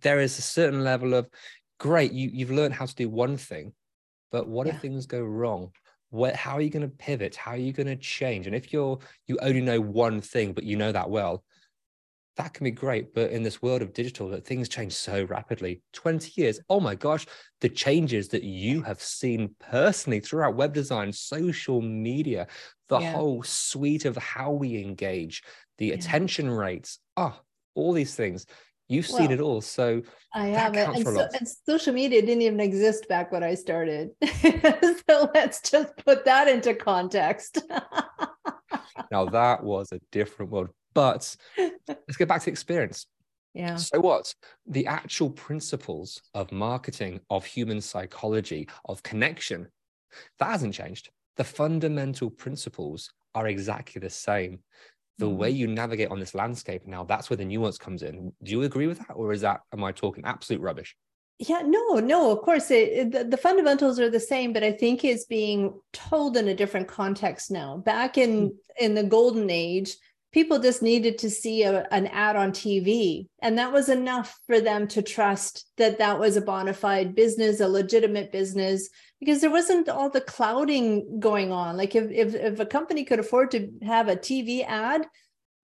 there 0.00 0.20
is 0.20 0.38
a 0.38 0.42
certain 0.42 0.84
level 0.84 1.14
of 1.14 1.28
great 1.78 2.12
you 2.12 2.28
you've 2.32 2.50
learned 2.50 2.74
how 2.74 2.84
to 2.86 2.94
do 2.94 3.08
one 3.08 3.36
thing 3.36 3.72
but 4.30 4.48
what 4.48 4.66
Yeah. 4.66 4.74
if 4.74 4.80
things 4.80 5.06
go 5.06 5.22
wrong? 5.22 5.70
What 6.10 6.34
how 6.36 6.54
are 6.54 6.60
you 6.60 6.70
going 6.70 6.82
to 6.88 6.96
pivot? 6.96 7.34
How 7.36 7.52
are 7.52 7.56
you 7.56 7.72
going 7.72 7.86
to 7.86 7.96
change? 7.96 8.46
And 8.46 8.54
if 8.54 8.72
you're 8.72 8.98
you 9.26 9.38
only 9.40 9.60
know 9.60 9.80
one 9.80 10.20
thing 10.20 10.52
but 10.52 10.64
you 10.64 10.76
know 10.76 10.92
that 10.92 11.08
well 11.10 11.44
that 12.36 12.54
can 12.54 12.64
be 12.64 12.70
great. 12.70 13.14
But 13.14 13.32
in 13.32 13.42
this 13.42 13.60
world 13.62 13.82
of 13.82 13.92
digital 13.92 14.28
that 14.28 14.46
things 14.46 14.68
change 14.68 14.92
so 14.92 15.24
rapidly. 15.24 15.82
20 15.92 16.40
years 16.40 16.60
oh 16.68 16.80
my 16.80 16.94
gosh 16.94 17.26
the 17.60 17.68
changes 17.68 18.28
that 18.28 18.42
you 18.44 18.82
have 18.82 19.00
seen 19.02 19.54
personally 19.58 20.20
throughout 20.20 20.56
web 20.56 20.72
design 20.74 21.12
social 21.12 21.80
media 21.80 22.46
the 22.88 22.98
Yeah. 23.00 23.12
whole 23.12 23.42
suite 23.42 24.04
of 24.04 24.16
how 24.16 24.50
we 24.52 24.82
engage 24.82 25.42
the 25.78 25.88
Yeah. 25.88 25.94
attention 25.94 26.50
rates 26.50 26.98
ah 27.16 27.40
all 27.74 27.92
these 27.92 28.14
things 28.14 28.46
you've 28.88 29.06
seen 29.06 29.28
Well, 29.28 29.32
it 29.32 29.40
all 29.40 29.60
so 29.60 30.02
I 30.34 30.46
have 30.48 30.74
it. 30.76 30.88
And, 30.88 31.06
so, 31.06 31.28
and 31.38 31.48
social 31.66 31.94
media 31.94 32.20
didn't 32.20 32.42
even 32.42 32.60
exist 32.60 33.08
back 33.08 33.32
when 33.32 33.42
I 33.42 33.54
started. 33.54 34.10
so 35.08 35.30
let's 35.34 35.70
just 35.70 35.96
put 36.04 36.24
that 36.26 36.48
into 36.48 36.74
context. 36.74 37.62
now 39.10 39.24
that 39.26 39.62
was 39.62 39.92
a 39.92 40.00
different 40.12 40.50
world 40.50 40.68
but 40.94 41.36
let's 41.56 42.16
get 42.16 42.26
back 42.28 42.42
to 42.42 42.50
experience 42.50 43.06
yeah. 43.54 43.76
So 43.76 43.98
what? 43.98 44.32
The 44.66 44.86
actual 44.86 45.30
principles 45.30 46.22
of 46.32 46.52
marketing, 46.52 47.20
of 47.28 47.44
human 47.44 47.80
psychology, 47.80 48.68
of 48.84 49.02
connection, 49.02 49.68
that 50.38 50.50
hasn't 50.50 50.74
changed. 50.74 51.10
The 51.36 51.44
fundamental 51.44 52.30
principles 52.30 53.10
are 53.34 53.48
exactly 53.48 54.00
the 54.00 54.10
same. 54.10 54.60
The 55.18 55.28
way 55.28 55.50
you 55.50 55.66
navigate 55.66 56.10
on 56.10 56.20
this 56.20 56.34
landscape 56.34 56.86
now, 56.86 57.04
that's 57.04 57.28
where 57.28 57.36
the 57.36 57.44
nuance 57.44 57.76
comes 57.76 58.02
in. 58.02 58.32
Do 58.42 58.52
you 58.52 58.62
agree 58.62 58.86
with 58.86 58.98
that? 58.98 59.14
Or 59.14 59.32
is 59.32 59.40
that, 59.40 59.60
am 59.72 59.82
I 59.82 59.92
talking 59.92 60.24
absolute 60.24 60.62
rubbish? 60.62 60.96
yeah 61.38 61.62
no 61.64 61.94
no 61.94 62.32
of 62.32 62.40
course 62.40 62.70
it, 62.70 63.12
the, 63.12 63.24
the, 63.24 63.36
fundamentals 63.36 64.00
are 64.00 64.10
the 64.10 64.18
same 64.18 64.52
but 64.52 64.64
i 64.64 64.72
think 64.72 65.04
it's 65.04 65.24
being 65.24 65.72
told 65.92 66.36
in 66.36 66.48
a 66.48 66.54
different 66.54 66.88
context 66.88 67.50
now 67.50 67.76
back 67.78 68.18
in 68.18 68.50
mm. 68.50 68.56
in 68.80 68.94
the 68.94 69.04
golden 69.04 69.48
age 69.48 69.96
people 70.32 70.58
just 70.58 70.82
needed 70.82 71.18
to 71.18 71.30
see 71.30 71.62
a, 71.62 71.86
an 71.90 72.06
ad 72.08 72.36
on 72.36 72.52
tv 72.52 73.26
and 73.40 73.58
that 73.58 73.72
was 73.72 73.88
enough 73.88 74.38
for 74.46 74.60
them 74.60 74.86
to 74.86 75.02
trust 75.02 75.66
that 75.76 75.98
that 75.98 76.18
was 76.18 76.36
a 76.36 76.40
bona 76.40 76.74
fide 76.74 77.14
business 77.14 77.60
a 77.60 77.68
legitimate 77.68 78.30
business 78.32 78.88
because 79.20 79.40
there 79.40 79.50
wasn't 79.50 79.88
all 79.88 80.10
the 80.10 80.20
clouding 80.20 81.18
going 81.18 81.52
on 81.52 81.76
like 81.76 81.94
if 81.94 82.10
if, 82.10 82.34
if 82.34 82.60
a 82.60 82.66
company 82.66 83.04
could 83.04 83.18
afford 83.18 83.50
to 83.50 83.68
have 83.82 84.08
a 84.08 84.16
tv 84.16 84.64
ad 84.66 85.06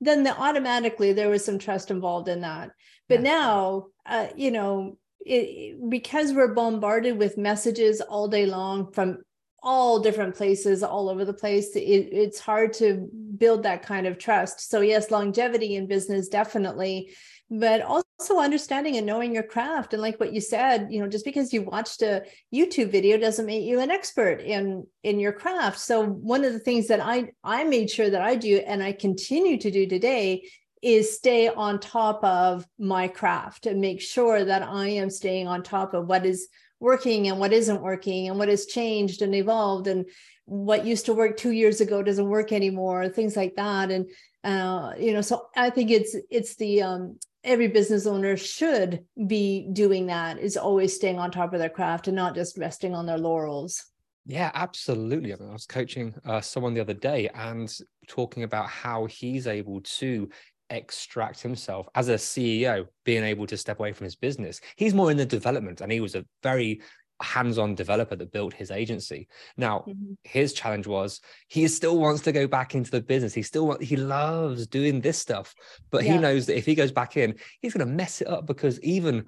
then 0.00 0.22
the, 0.22 0.36
automatically 0.38 1.12
there 1.12 1.30
was 1.30 1.44
some 1.44 1.58
trust 1.58 1.90
involved 1.90 2.28
in 2.28 2.40
that 2.40 2.70
but 3.08 3.22
yeah. 3.22 3.30
now 3.30 3.86
uh, 4.06 4.28
you 4.36 4.50
know 4.50 4.96
it, 5.20 5.78
because 5.88 6.32
we're 6.32 6.54
bombarded 6.54 7.18
with 7.18 7.38
messages 7.38 8.00
all 8.00 8.28
day 8.28 8.46
long 8.46 8.92
from 8.92 9.18
all 9.64 9.98
different 9.98 10.34
places 10.36 10.82
all 10.82 11.08
over 11.08 11.24
the 11.24 11.32
place 11.32 11.74
it, 11.74 11.80
it's 11.80 12.38
hard 12.38 12.72
to 12.74 13.08
build 13.38 13.62
that 13.62 13.82
kind 13.82 14.06
of 14.06 14.18
trust. 14.18 14.70
So 14.70 14.80
yes 14.82 15.10
longevity 15.10 15.76
in 15.76 15.86
business 15.86 16.28
definitely 16.28 17.14
but 17.50 17.82
also 17.82 18.38
understanding 18.38 18.96
and 18.96 19.06
knowing 19.06 19.34
your 19.34 19.42
craft. 19.42 19.92
And 19.92 20.00
like 20.00 20.18
what 20.20 20.32
you 20.32 20.40
said 20.40 20.88
you 20.90 21.00
know 21.00 21.08
just 21.08 21.24
because 21.24 21.52
you 21.52 21.62
watched 21.62 22.02
a 22.02 22.22
youtube 22.54 22.90
video 22.90 23.16
doesn't 23.16 23.46
make 23.46 23.64
you 23.64 23.80
an 23.80 23.90
expert 23.90 24.40
in 24.40 24.86
in 25.02 25.18
your 25.18 25.32
craft. 25.32 25.80
So 25.80 26.04
one 26.04 26.44
of 26.44 26.52
the 26.52 26.58
things 26.58 26.86
that 26.88 27.00
i 27.00 27.30
i 27.42 27.64
made 27.64 27.90
sure 27.90 28.10
that 28.10 28.22
i 28.22 28.34
do 28.34 28.58
and 28.58 28.82
i 28.82 28.92
continue 28.92 29.58
to 29.58 29.70
do 29.70 29.86
today 29.86 30.44
is 30.84 31.16
stay 31.16 31.48
on 31.48 31.80
top 31.80 32.22
of 32.22 32.66
my 32.78 33.08
craft 33.08 33.64
and 33.64 33.80
make 33.80 34.02
sure 34.02 34.44
that 34.44 34.62
I 34.62 34.88
am 34.88 35.08
staying 35.08 35.48
on 35.48 35.62
top 35.62 35.94
of 35.94 36.06
what 36.06 36.26
is 36.26 36.48
working 36.84 37.28
and 37.28 37.40
what 37.40 37.52
isn't 37.52 37.82
working 37.82 38.28
and 38.28 38.38
what 38.38 38.48
has 38.48 38.66
changed 38.66 39.22
and 39.22 39.34
evolved 39.34 39.86
and 39.86 40.04
what 40.44 40.84
used 40.84 41.06
to 41.06 41.14
work 41.14 41.36
two 41.36 41.52
years 41.52 41.80
ago 41.80 42.02
doesn't 42.02 42.28
work 42.28 42.52
anymore 42.52 43.08
things 43.08 43.36
like 43.36 43.56
that 43.56 43.90
and 43.90 44.06
uh, 44.44 44.92
you 44.98 45.12
know 45.14 45.22
so 45.22 45.46
i 45.56 45.70
think 45.70 45.90
it's 45.90 46.14
it's 46.30 46.56
the 46.56 46.82
um, 46.82 47.18
every 47.42 47.68
business 47.68 48.06
owner 48.06 48.36
should 48.36 49.02
be 49.26 49.66
doing 49.72 50.06
that 50.06 50.38
is 50.38 50.58
always 50.58 50.94
staying 50.94 51.18
on 51.18 51.30
top 51.30 51.54
of 51.54 51.58
their 51.58 51.70
craft 51.70 52.06
and 52.06 52.16
not 52.16 52.34
just 52.34 52.58
resting 52.58 52.94
on 52.94 53.06
their 53.06 53.18
laurels 53.18 53.82
yeah, 54.26 54.50
absolutely. 54.54 55.34
I, 55.34 55.36
mean, 55.36 55.50
I 55.50 55.52
was 55.52 55.66
coaching 55.66 56.14
uh, 56.24 56.40
someone 56.40 56.72
the 56.72 56.80
other 56.80 56.94
day 56.94 57.28
and 57.34 57.70
talking 58.08 58.42
about 58.42 58.70
how 58.70 59.04
he's 59.04 59.46
able 59.46 59.82
to 59.82 60.30
extract 60.70 61.40
himself 61.40 61.88
as 61.94 62.08
a 62.08 62.14
CEO, 62.14 62.86
being 63.04 63.24
able 63.24 63.46
to 63.46 63.56
step 63.56 63.78
away 63.78 63.92
from 63.92 64.04
his 64.04 64.16
business. 64.16 64.60
He's 64.76 64.94
more 64.94 65.10
in 65.10 65.16
the 65.16 65.26
development, 65.26 65.80
and 65.80 65.90
he 65.90 66.00
was 66.00 66.14
a 66.14 66.24
very 66.42 66.80
hands-on 67.22 67.74
developer 67.74 68.16
that 68.16 68.32
built 68.32 68.52
his 68.52 68.70
agency. 68.70 69.28
Now, 69.56 69.84
mm-hmm. 69.88 70.14
his 70.24 70.52
challenge 70.52 70.86
was 70.86 71.20
he 71.48 71.68
still 71.68 71.98
wants 71.98 72.22
to 72.22 72.32
go 72.32 72.46
back 72.46 72.74
into 72.74 72.90
the 72.90 73.00
business. 73.00 73.34
He 73.34 73.42
still 73.42 73.66
want, 73.66 73.82
he 73.82 73.96
loves 73.96 74.66
doing 74.66 75.00
this 75.00 75.18
stuff, 75.18 75.54
but 75.90 76.04
yeah. 76.04 76.14
he 76.14 76.18
knows 76.18 76.46
that 76.46 76.58
if 76.58 76.66
he 76.66 76.74
goes 76.74 76.92
back 76.92 77.16
in, 77.16 77.36
he's 77.60 77.74
going 77.74 77.86
to 77.86 77.92
mess 77.92 78.20
it 78.20 78.28
up 78.28 78.46
because 78.46 78.80
even 78.80 79.26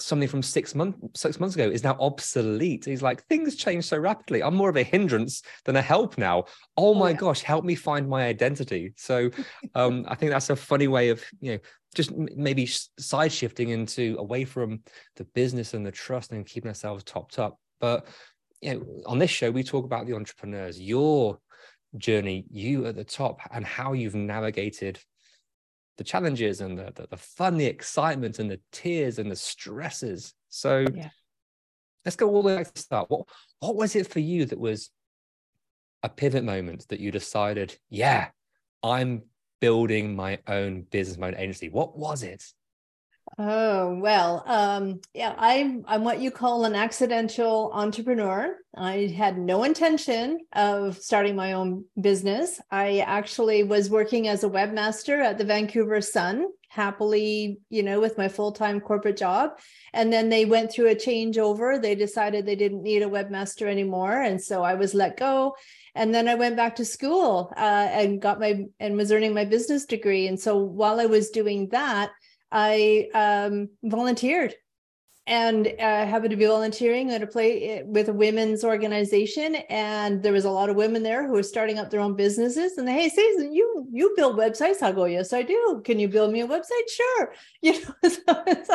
something 0.00 0.28
from 0.28 0.42
six 0.42 0.74
months 0.74 0.98
six 1.14 1.38
months 1.38 1.54
ago 1.54 1.68
is 1.68 1.84
now 1.84 1.96
obsolete. 2.00 2.84
He's 2.84 3.02
like, 3.02 3.24
things 3.26 3.56
change 3.56 3.84
so 3.84 3.98
rapidly. 3.98 4.42
I'm 4.42 4.54
more 4.54 4.70
of 4.70 4.76
a 4.76 4.82
hindrance 4.82 5.42
than 5.64 5.76
a 5.76 5.82
help 5.82 6.18
now. 6.18 6.44
Oh 6.76 6.94
my 6.94 7.10
yeah. 7.10 7.16
gosh, 7.16 7.42
help 7.42 7.64
me 7.64 7.74
find 7.74 8.08
my 8.08 8.24
identity. 8.26 8.92
So 8.96 9.30
um, 9.74 10.04
I 10.08 10.14
think 10.14 10.32
that's 10.32 10.50
a 10.50 10.56
funny 10.56 10.88
way 10.88 11.10
of, 11.10 11.22
you 11.40 11.52
know, 11.52 11.58
just 11.94 12.12
maybe 12.12 12.66
side 12.98 13.32
shifting 13.32 13.70
into 13.70 14.16
away 14.18 14.44
from 14.44 14.80
the 15.16 15.24
business 15.24 15.74
and 15.74 15.84
the 15.84 15.90
trust 15.90 16.32
and 16.32 16.46
keeping 16.46 16.68
ourselves 16.68 17.04
topped 17.04 17.38
up. 17.38 17.58
But 17.80 18.06
you 18.60 18.74
know, 18.74 18.86
on 19.06 19.18
this 19.18 19.30
show, 19.30 19.50
we 19.50 19.62
talk 19.62 19.84
about 19.84 20.06
the 20.06 20.14
entrepreneurs, 20.14 20.80
your 20.80 21.38
journey, 21.96 22.44
you 22.50 22.86
at 22.86 22.94
the 22.94 23.04
top, 23.04 23.40
and 23.50 23.64
how 23.64 23.92
you've 23.92 24.14
navigated 24.14 25.00
the 26.00 26.04
challenges 26.04 26.62
and 26.62 26.78
the, 26.78 26.90
the, 26.94 27.06
the 27.10 27.16
fun, 27.18 27.58
the 27.58 27.66
excitement 27.66 28.38
and 28.38 28.50
the 28.50 28.58
tears 28.72 29.18
and 29.18 29.30
the 29.30 29.36
stresses. 29.36 30.32
So 30.48 30.86
yeah. 30.94 31.10
let's 32.06 32.16
go 32.16 32.26
all 32.30 32.40
the 32.40 32.48
way 32.48 32.56
back 32.56 32.68
to 32.68 32.72
the 32.72 32.80
start. 32.80 33.10
What 33.10 33.28
what 33.58 33.76
was 33.76 33.94
it 33.94 34.06
for 34.06 34.20
you 34.20 34.46
that 34.46 34.58
was 34.58 34.88
a 36.02 36.08
pivot 36.08 36.42
moment 36.42 36.88
that 36.88 37.00
you 37.00 37.10
decided, 37.10 37.76
yeah, 37.90 38.28
I'm 38.82 39.24
building 39.60 40.16
my 40.16 40.38
own 40.46 40.86
business, 40.90 41.18
my 41.18 41.28
own 41.28 41.36
agency? 41.36 41.68
What 41.68 41.98
was 41.98 42.22
it? 42.22 42.42
Oh, 43.38 43.98
well, 44.00 44.42
um, 44.46 45.00
yeah, 45.14 45.34
I'm 45.38 45.84
I'm 45.86 46.04
what 46.04 46.20
you 46.20 46.30
call 46.30 46.64
an 46.66 46.74
accidental 46.74 47.70
entrepreneur. 47.72 48.54
I 48.76 49.14
had 49.16 49.38
no 49.38 49.64
intention 49.64 50.40
of 50.52 50.98
starting 50.98 51.36
my 51.36 51.54
own 51.54 51.84
business. 51.98 52.60
I 52.70 52.98
actually 52.98 53.62
was 53.62 53.88
working 53.88 54.28
as 54.28 54.44
a 54.44 54.48
webmaster 54.48 55.24
at 55.24 55.38
the 55.38 55.44
Vancouver 55.44 56.02
Sun, 56.02 56.48
happily, 56.68 57.60
you 57.70 57.82
know, 57.82 57.98
with 57.98 58.18
my 58.18 58.28
full-time 58.28 58.78
corporate 58.80 59.16
job. 59.16 59.52
And 59.94 60.12
then 60.12 60.28
they 60.28 60.44
went 60.44 60.70
through 60.70 60.90
a 60.90 60.94
changeover. 60.94 61.80
They 61.80 61.94
decided 61.94 62.44
they 62.44 62.56
didn't 62.56 62.82
need 62.82 63.02
a 63.02 63.08
webmaster 63.08 63.66
anymore. 63.66 64.20
And 64.20 64.42
so 64.42 64.62
I 64.62 64.74
was 64.74 64.92
let 64.92 65.16
go. 65.16 65.54
And 65.94 66.14
then 66.14 66.28
I 66.28 66.34
went 66.34 66.56
back 66.56 66.76
to 66.76 66.84
school 66.84 67.52
uh, 67.56 67.88
and 67.90 68.20
got 68.20 68.38
my 68.38 68.66
and 68.78 68.96
was 68.96 69.10
earning 69.10 69.34
my 69.34 69.44
business 69.44 69.86
degree. 69.86 70.26
And 70.26 70.38
so 70.38 70.58
while 70.58 71.00
I 71.00 71.06
was 71.06 71.30
doing 71.30 71.68
that, 71.70 72.10
I 72.52 73.08
um, 73.14 73.68
volunteered 73.82 74.54
and 75.30 75.68
I 75.80 76.04
happened 76.04 76.32
to 76.32 76.36
be 76.36 76.46
volunteering 76.46 77.10
at 77.12 77.22
a 77.22 77.26
play 77.26 77.68
eh, 77.68 77.82
with 77.86 78.08
a 78.08 78.12
women's 78.12 78.64
organization, 78.64 79.54
and 79.68 80.22
there 80.24 80.32
was 80.32 80.44
a 80.44 80.50
lot 80.50 80.70
of 80.70 80.74
women 80.74 81.04
there 81.04 81.24
who 81.24 81.34
were 81.34 81.44
starting 81.44 81.78
up 81.78 81.88
their 81.88 82.00
own 82.00 82.16
businesses. 82.16 82.78
And 82.78 82.88
they, 82.88 82.94
hey, 82.94 83.08
Susan, 83.08 83.52
you 83.54 83.86
you 83.92 84.12
build 84.16 84.36
websites? 84.36 84.82
I 84.82 84.90
go, 84.90 85.04
yes, 85.04 85.32
I 85.32 85.42
do. 85.42 85.82
Can 85.84 86.00
you 86.00 86.08
build 86.08 86.32
me 86.32 86.40
a 86.40 86.48
website? 86.48 86.88
Sure. 86.88 87.34
You 87.62 87.74
know, 87.74 87.94
so, 88.08 88.74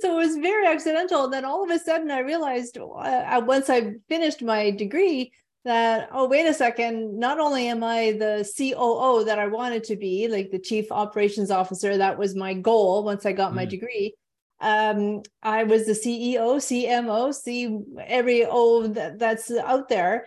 so 0.00 0.12
it 0.12 0.26
was 0.26 0.36
very 0.36 0.66
accidental. 0.66 1.24
And 1.24 1.32
then 1.32 1.44
all 1.44 1.64
of 1.64 1.70
a 1.70 1.78
sudden, 1.80 2.10
I 2.12 2.20
realized 2.20 2.78
uh, 2.78 3.42
once 3.44 3.68
I 3.68 3.94
finished 4.08 4.40
my 4.40 4.70
degree 4.70 5.32
that 5.64 6.08
oh 6.12 6.26
wait 6.26 6.46
a 6.46 6.54
second 6.54 7.18
not 7.18 7.38
only 7.38 7.68
am 7.68 7.84
i 7.84 8.12
the 8.12 8.48
coo 8.56 9.24
that 9.24 9.38
i 9.38 9.46
wanted 9.46 9.84
to 9.84 9.96
be 9.96 10.26
like 10.26 10.50
the 10.50 10.58
chief 10.58 10.90
operations 10.90 11.50
officer 11.50 11.98
that 11.98 12.18
was 12.18 12.34
my 12.34 12.54
goal 12.54 13.04
once 13.04 13.26
i 13.26 13.32
got 13.32 13.52
mm. 13.52 13.56
my 13.56 13.64
degree. 13.64 14.14
Um, 14.62 15.22
i 15.42 15.64
was 15.64 15.86
the 15.86 15.92
ceo 15.92 16.56
cmo 16.56 17.34
c 17.34 17.78
every 18.06 18.44
o 18.46 18.86
that, 18.88 19.18
that's 19.18 19.50
out 19.50 19.88
there. 19.88 20.26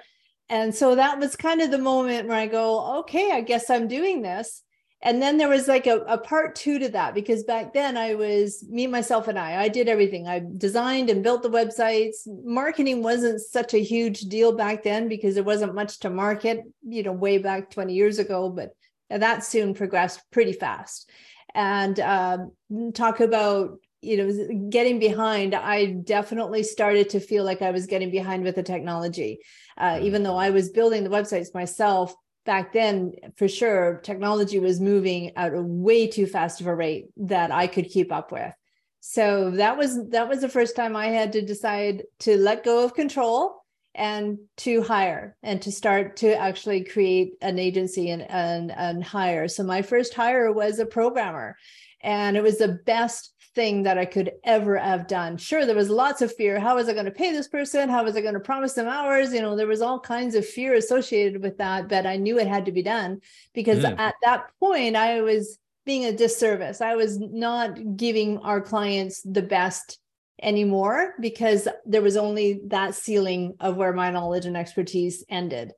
And 0.49 0.75
so 0.75 0.95
that 0.95 1.19
was 1.19 1.35
kind 1.35 1.61
of 1.61 1.71
the 1.71 1.77
moment 1.79 2.27
where 2.27 2.37
i 2.37 2.47
go 2.47 2.99
okay 2.99 3.31
i 3.31 3.41
guess 3.41 3.69
i'm 3.69 3.87
doing 3.87 4.21
this 4.21 4.61
and 5.03 5.21
then 5.21 5.37
there 5.37 5.49
was 5.49 5.67
like 5.67 5.85
a, 5.85 5.97
a 6.07 6.17
part 6.17 6.55
two 6.55 6.79
to 6.79 6.89
that 6.89 7.13
because 7.13 7.43
back 7.43 7.73
then 7.73 7.97
i 7.97 8.15
was 8.15 8.65
me 8.69 8.87
myself 8.87 9.27
and 9.27 9.37
i 9.37 9.61
i 9.61 9.67
did 9.67 9.87
everything. 9.87 10.27
I 10.27 10.41
designed 10.57 11.09
and 11.09 11.23
built 11.23 11.43
the 11.43 11.49
websites. 11.49 12.27
Marketing 12.43 13.03
wasn't 13.03 13.41
such 13.41 13.73
a 13.73 13.83
huge 13.83 14.21
deal 14.21 14.55
back 14.55 14.83
then 14.83 15.07
because 15.07 15.35
there 15.35 15.43
wasn't 15.43 15.75
much 15.75 15.99
to 15.99 16.09
market 16.09 16.61
you 16.81 17.03
know 17.03 17.11
way 17.11 17.37
back 17.37 17.69
20 17.69 17.93
years 17.93 18.17
ago 18.19 18.49
but 18.49 18.71
that 19.09 19.43
soon 19.43 19.73
progressed 19.73 20.21
pretty 20.31 20.53
fast. 20.53 21.09
And 21.53 21.99
um, 21.99 22.51
talk 22.93 23.19
about 23.19 23.79
you 24.01 24.17
know 24.17 24.69
getting 24.69 24.99
behind. 24.99 25.53
I 25.55 25.85
definitely 25.85 26.63
started 26.63 27.09
to 27.11 27.19
feel 27.19 27.43
like 27.43 27.61
i 27.61 27.71
was 27.71 27.85
getting 27.85 28.11
behind 28.11 28.43
with 28.43 28.55
the 28.55 28.63
technology. 28.63 29.39
Uh, 29.77 29.99
even 30.01 30.23
though 30.23 30.37
i 30.37 30.49
was 30.49 30.69
building 30.69 31.03
the 31.03 31.09
websites 31.09 31.53
myself 31.53 32.13
back 32.45 32.73
then 32.73 33.13
for 33.37 33.47
sure 33.47 33.99
technology 34.03 34.59
was 34.59 34.79
moving 34.79 35.31
at 35.37 35.53
a 35.53 35.61
way 35.61 36.07
too 36.07 36.25
fast 36.25 36.61
of 36.61 36.67
a 36.67 36.75
rate 36.75 37.07
that 37.17 37.51
i 37.51 37.67
could 37.67 37.89
keep 37.89 38.11
up 38.11 38.31
with. 38.31 38.53
So 38.99 39.51
that 39.51 39.77
was 39.77 40.09
that 40.09 40.29
was 40.29 40.41
the 40.41 40.49
first 40.49 40.75
time 40.75 40.95
i 40.95 41.07
had 41.07 41.33
to 41.33 41.41
decide 41.41 42.03
to 42.19 42.37
let 42.37 42.63
go 42.63 42.83
of 42.83 42.93
control 42.93 43.63
and 43.95 44.39
to 44.57 44.81
hire 44.81 45.35
and 45.43 45.61
to 45.61 45.71
start 45.71 46.17
to 46.17 46.35
actually 46.35 46.83
create 46.83 47.33
an 47.41 47.59
agency 47.59 48.09
and, 48.09 48.23
and, 48.29 48.71
and 48.71 49.03
hire. 49.03 49.47
So 49.47 49.63
my 49.63 49.81
first 49.81 50.13
hire 50.13 50.51
was 50.51 50.79
a 50.79 50.85
programmer 50.85 51.55
and 52.01 52.35
it 52.35 52.43
was 52.43 52.57
the 52.57 52.79
best 52.85 53.32
thing 53.55 53.83
that 53.83 53.97
I 53.97 54.05
could 54.05 54.31
ever 54.43 54.77
have 54.77 55.07
done. 55.07 55.37
Sure, 55.37 55.65
there 55.65 55.75
was 55.75 55.89
lots 55.89 56.21
of 56.21 56.35
fear. 56.35 56.59
How 56.59 56.75
was 56.75 56.89
I 56.89 56.93
going 56.93 57.05
to 57.05 57.11
pay 57.11 57.31
this 57.31 57.47
person? 57.47 57.89
How 57.89 58.03
was 58.03 58.15
I 58.15 58.21
going 58.21 58.33
to 58.33 58.39
promise 58.39 58.73
them 58.73 58.87
hours? 58.87 59.33
You 59.33 59.41
know, 59.41 59.55
there 59.55 59.67
was 59.67 59.81
all 59.81 59.99
kinds 59.99 60.35
of 60.35 60.47
fear 60.47 60.73
associated 60.75 61.41
with 61.41 61.57
that, 61.57 61.87
but 61.87 62.05
I 62.05 62.17
knew 62.17 62.39
it 62.39 62.47
had 62.47 62.65
to 62.65 62.71
be 62.71 62.83
done 62.83 63.21
because 63.53 63.83
mm. 63.83 63.97
at 63.99 64.15
that 64.23 64.45
point 64.59 64.95
I 64.95 65.21
was 65.21 65.59
being 65.85 66.05
a 66.05 66.15
disservice. 66.15 66.81
I 66.81 66.95
was 66.95 67.19
not 67.19 67.97
giving 67.97 68.39
our 68.39 68.61
clients 68.61 69.21
the 69.23 69.41
best 69.41 69.99
anymore 70.41 71.13
because 71.19 71.67
there 71.85 72.01
was 72.01 72.17
only 72.17 72.61
that 72.67 72.95
ceiling 72.95 73.55
of 73.59 73.77
where 73.77 73.93
my 73.93 74.09
knowledge 74.09 74.45
and 74.45 74.57
expertise 74.57 75.23
ended 75.29 75.71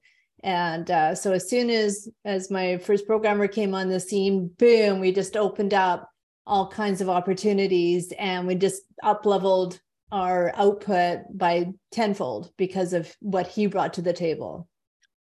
and 0.43 0.91
uh, 0.91 1.15
so 1.15 1.33
as 1.33 1.49
soon 1.49 1.69
as 1.69 2.07
as 2.23 2.51
my 2.51 2.77
first 2.77 3.05
programmer 3.05 3.47
came 3.47 3.73
on 3.73 3.89
the 3.89 3.99
scene 3.99 4.49
boom 4.57 4.99
we 4.99 5.11
just 5.11 5.35
opened 5.35 5.73
up 5.73 6.09
all 6.47 6.69
kinds 6.69 7.01
of 7.01 7.09
opportunities 7.09 8.13
and 8.19 8.47
we 8.47 8.55
just 8.55 8.83
up 9.03 9.25
leveled 9.25 9.79
our 10.11 10.53
output 10.55 11.19
by 11.33 11.67
tenfold 11.91 12.51
because 12.57 12.93
of 12.93 13.13
what 13.19 13.47
he 13.47 13.65
brought 13.67 13.93
to 13.93 14.01
the 14.01 14.13
table. 14.13 14.67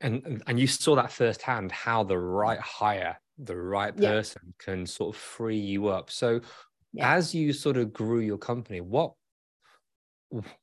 And 0.00 0.42
and 0.46 0.58
you 0.58 0.66
saw 0.66 0.94
that 0.96 1.12
firsthand 1.12 1.72
how 1.72 2.04
the 2.04 2.18
right 2.18 2.60
hire, 2.60 3.18
the 3.38 3.56
right 3.56 3.94
person 3.94 4.42
yeah. 4.46 4.64
can 4.64 4.86
sort 4.86 5.14
of 5.14 5.20
free 5.20 5.58
you 5.58 5.88
up. 5.88 6.10
So 6.10 6.40
yeah. 6.92 7.14
as 7.14 7.34
you 7.34 7.52
sort 7.52 7.76
of 7.76 7.92
grew 7.92 8.20
your 8.20 8.38
company, 8.38 8.80
what 8.80 9.12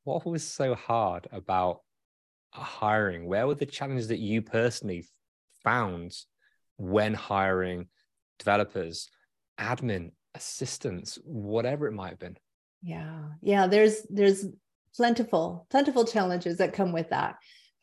what 0.04 0.26
was 0.26 0.44
so 0.48 0.74
hard 0.74 1.28
about 1.32 1.82
hiring? 2.52 3.28
Where 3.28 3.46
were 3.46 3.56
the 3.56 3.66
challenges 3.66 4.08
that 4.08 4.20
you 4.20 4.42
personally 4.42 5.06
found 5.64 6.16
when 6.78 7.14
hiring 7.14 7.88
developers, 8.40 9.10
admin, 9.60 10.12
assistants, 10.38 11.20
whatever 11.24 11.88
it 11.88 11.94
might 11.94 12.10
have 12.10 12.20
been? 12.20 12.38
Yeah, 12.82 13.24
yeah. 13.42 13.68
There's 13.68 14.04
there's 14.10 14.46
plentiful 14.96 15.68
plentiful 15.70 16.06
challenges 16.06 16.58
that 16.58 16.74
come 16.74 16.92
with 16.92 17.10
that. 17.10 17.36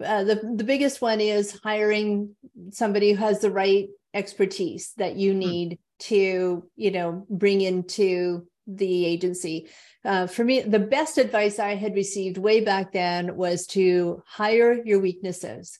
Uh, 0.04 0.24
the 0.24 0.54
the 0.56 0.64
biggest 0.64 1.00
one 1.00 1.20
is 1.20 1.58
hiring 1.62 2.34
somebody 2.70 3.12
who 3.12 3.18
has 3.18 3.40
the 3.40 3.50
right 3.50 3.88
expertise 4.12 4.92
that 4.96 5.16
you 5.16 5.32
hmm. 5.32 5.38
need 5.38 5.68
hmm. 5.72 5.76
to 5.98 6.70
you 6.76 6.90
know 6.90 7.26
bring 7.28 7.60
into 7.60 8.46
the 8.66 9.04
agency. 9.04 9.68
Uh, 10.04 10.26
for 10.26 10.44
me, 10.44 10.60
the 10.60 10.78
best 10.78 11.18
advice 11.18 11.58
I 11.58 11.74
had 11.74 11.94
received 11.94 12.38
way 12.38 12.60
back 12.60 12.92
then 12.92 13.36
was 13.36 13.66
to 13.68 14.22
hire 14.26 14.82
your 14.84 15.00
weaknesses. 15.00 15.78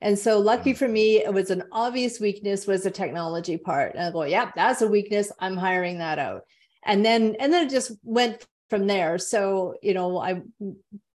And 0.00 0.18
so 0.18 0.38
lucky 0.38 0.72
mm. 0.72 0.76
for 0.76 0.88
me, 0.88 1.18
it 1.18 1.32
was 1.32 1.50
an 1.50 1.64
obvious 1.72 2.20
weakness 2.20 2.66
was 2.66 2.82
the 2.82 2.90
technology 2.90 3.56
part. 3.56 3.94
And 3.94 4.04
I 4.04 4.10
go, 4.10 4.24
yeah, 4.24 4.50
that's 4.54 4.82
a 4.82 4.88
weakness. 4.88 5.30
I'm 5.38 5.56
hiring 5.56 5.98
that 5.98 6.18
out. 6.18 6.42
And 6.84 7.04
then, 7.04 7.36
and 7.38 7.52
then 7.52 7.66
it 7.66 7.70
just 7.70 7.92
went 8.02 8.44
from 8.70 8.86
there. 8.86 9.18
So, 9.18 9.74
you 9.82 9.92
know, 9.92 10.18
I 10.18 10.42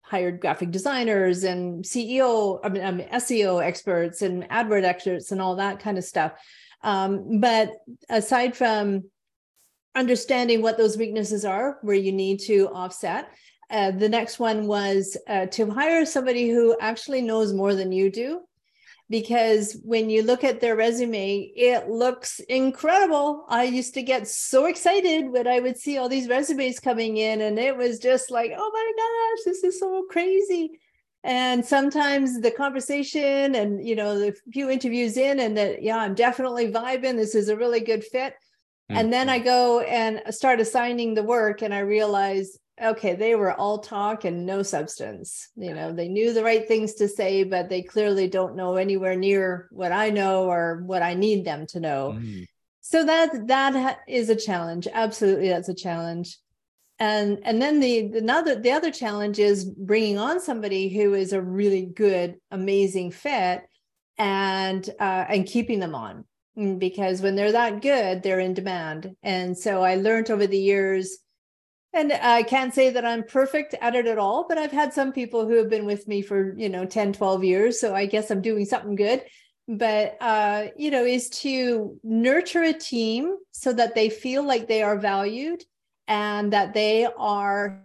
hired 0.03 0.41
graphic 0.41 0.71
designers 0.71 1.45
and 1.45 1.85
CEO, 1.85 2.59
I 2.65 2.69
mean, 2.69 2.83
um, 2.83 3.01
SEO 3.01 3.63
experts 3.63 4.23
and 4.23 4.49
AdWord 4.49 4.85
experts 4.85 5.31
and 5.31 5.41
all 5.41 5.57
that 5.57 5.81
kind 5.81 5.99
of 5.99 6.05
stuff. 6.05 6.33
Um, 6.83 7.41
but 7.41 7.73
aside 8.09 8.57
from 8.57 9.05
understanding 9.95 10.63
what 10.63 10.79
those 10.79 10.97
weaknesses 10.97 11.45
are, 11.45 11.79
where 11.83 11.97
you 11.97 12.13
need 12.13 12.41
to 12.41 12.69
offset, 12.69 13.29
uh, 13.71 13.93
the 13.93 14.09
next 14.09 14.39
one 14.39 14.67
was 14.67 15.17
uh, 15.29 15.47
to 15.47 15.71
hire 15.71 16.05
somebody 16.05 16.49
who 16.49 16.77
actually 16.81 17.23
knows 17.23 17.53
more 17.53 17.75
than 17.75 17.93
you 17.93 18.11
do 18.11 18.41
because 19.11 19.77
when 19.83 20.09
you 20.09 20.23
look 20.23 20.45
at 20.45 20.61
their 20.61 20.77
resume, 20.77 21.53
it 21.57 21.91
looks 21.91 22.39
incredible. 22.49 23.45
I 23.49 23.65
used 23.65 23.93
to 23.95 24.03
get 24.03 24.29
so 24.29 24.67
excited 24.67 25.29
when 25.29 25.49
I 25.49 25.59
would 25.59 25.77
see 25.77 25.99
all 25.99 26.09
these 26.09 26.29
resumes 26.29 26.79
coming 26.79 27.17
in, 27.17 27.41
and 27.41 27.59
it 27.59 27.77
was 27.77 27.99
just 27.99 28.31
like, 28.31 28.53
oh 28.57 28.71
my 28.73 28.93
gosh, 28.97 29.45
this 29.45 29.65
is 29.65 29.81
so 29.81 30.05
crazy. 30.09 30.79
And 31.25 31.67
sometimes 31.67 32.41
the 32.41 32.53
conversation 32.53 33.55
and 33.57 33.87
you 33.87 33.95
know 33.97 34.19
the 34.19 34.35
few 34.53 34.71
interviews 34.71 35.17
in, 35.17 35.41
and 35.41 35.57
that 35.57 35.83
yeah, 35.83 35.99
I'm 35.99 36.15
definitely 36.15 36.73
vibing. 36.73 37.17
This 37.17 37.35
is 37.35 37.49
a 37.49 37.57
really 37.57 37.81
good 37.81 38.05
fit. 38.05 38.35
Mm-hmm. 38.35 38.97
And 38.97 39.13
then 39.13 39.29
I 39.29 39.41
go 39.41 39.81
and 39.81 40.23
start 40.33 40.61
assigning 40.61 41.15
the 41.15 41.25
work, 41.25 41.63
and 41.63 41.75
I 41.75 41.81
realize 41.81 42.57
okay, 42.83 43.15
they 43.15 43.35
were 43.35 43.53
all 43.53 43.79
talk 43.79 44.25
and 44.25 44.47
no 44.47 44.63
substance. 44.63 45.49
You 45.57 45.75
know, 45.75 45.93
they 45.93 46.09
knew 46.09 46.33
the 46.33 46.45
right 46.45 46.67
things 46.67 46.95
to 46.95 47.09
say, 47.09 47.45
but 47.45 47.69
they 47.69 47.83
clearly 47.83 48.29
don't 48.29 48.57
know 48.57 48.77
anywhere 48.77 49.17
near 49.17 49.69
what 49.71 49.93
I 49.93 50.11
know 50.11 50.45
or 50.45 50.83
what 50.87 51.03
I 51.03 51.15
need 51.15 51.45
them 51.45 51.67
to 51.69 51.81
know. 51.81 52.17
Mm. 52.19 52.47
So 52.81 53.05
that 53.05 53.47
that 53.49 54.01
is 54.09 54.31
a 54.31 54.37
challenge. 54.37 54.89
Absolutely, 54.93 55.49
that's 55.49 55.69
a 55.69 55.75
challenge. 55.75 56.39
And 56.99 57.39
and 57.45 57.61
then 57.63 57.81
the 57.81 58.01
another 58.19 58.57
the 58.57 58.73
other 58.73 58.91
challenge 58.91 59.39
is 59.39 59.65
bringing 59.65 60.19
on 60.19 60.41
somebody 60.41 60.89
who 60.89 61.15
is 61.15 61.33
a 61.33 61.41
really 61.41 61.87
good, 61.87 62.37
amazing 62.51 63.13
fit, 63.13 63.63
and 64.19 64.89
uh, 64.99 65.25
and 65.29 65.47
keeping 65.47 65.81
them 65.81 65.95
on 65.95 66.25
mm, 66.59 66.79
because 66.79 67.23
when 67.23 67.37
they're 67.37 67.53
that 67.53 67.81
good, 67.81 68.23
they're 68.23 68.41
in 68.41 68.55
demand. 68.55 69.15
And 69.23 69.57
so 69.57 69.83
I 69.83 69.95
learned 69.95 70.31
over 70.31 70.47
the 70.47 70.59
years 70.59 71.19
and 71.93 72.13
I 72.13 72.45
can't 72.45 72.73
say 72.73 72.91
that 72.91 73.05
I'm 73.05 73.25
perfect 73.25 73.75
at 73.81 73.97
it 73.97 74.07
at 74.07 74.19
all, 74.19 74.47
but 74.49 74.59
I've 74.59 74.71
had 74.71 74.93
some 74.93 75.13
people 75.13 75.47
who 75.47 75.57
have 75.57 75.69
been 75.69 75.87
with 75.87 76.07
me 76.07 76.23
for, 76.23 76.55
you 76.57 76.69
know, 76.69 76.85
10, 76.85 77.13
12 77.13 77.45
years. 77.45 77.81
So 77.81 77.95
I 77.95 78.07
guess 78.07 78.31
I'm 78.31 78.43
doing 78.43 78.65
something 78.65 78.95
good. 78.95 79.25
But, 79.67 80.17
uh, 80.21 80.67
you 80.77 80.91
know, 80.91 81.05
is 81.05 81.29
to 81.31 81.99
nurture 82.03 82.63
a 82.63 82.73
team 82.73 83.37
so 83.51 83.73
that 83.73 83.95
they 83.95 84.09
feel 84.09 84.45
like 84.45 84.69
they 84.69 84.83
are 84.83 84.99
valued 84.99 85.65
and 86.07 86.53
that 86.53 86.75
they 86.75 87.07
are 87.07 87.85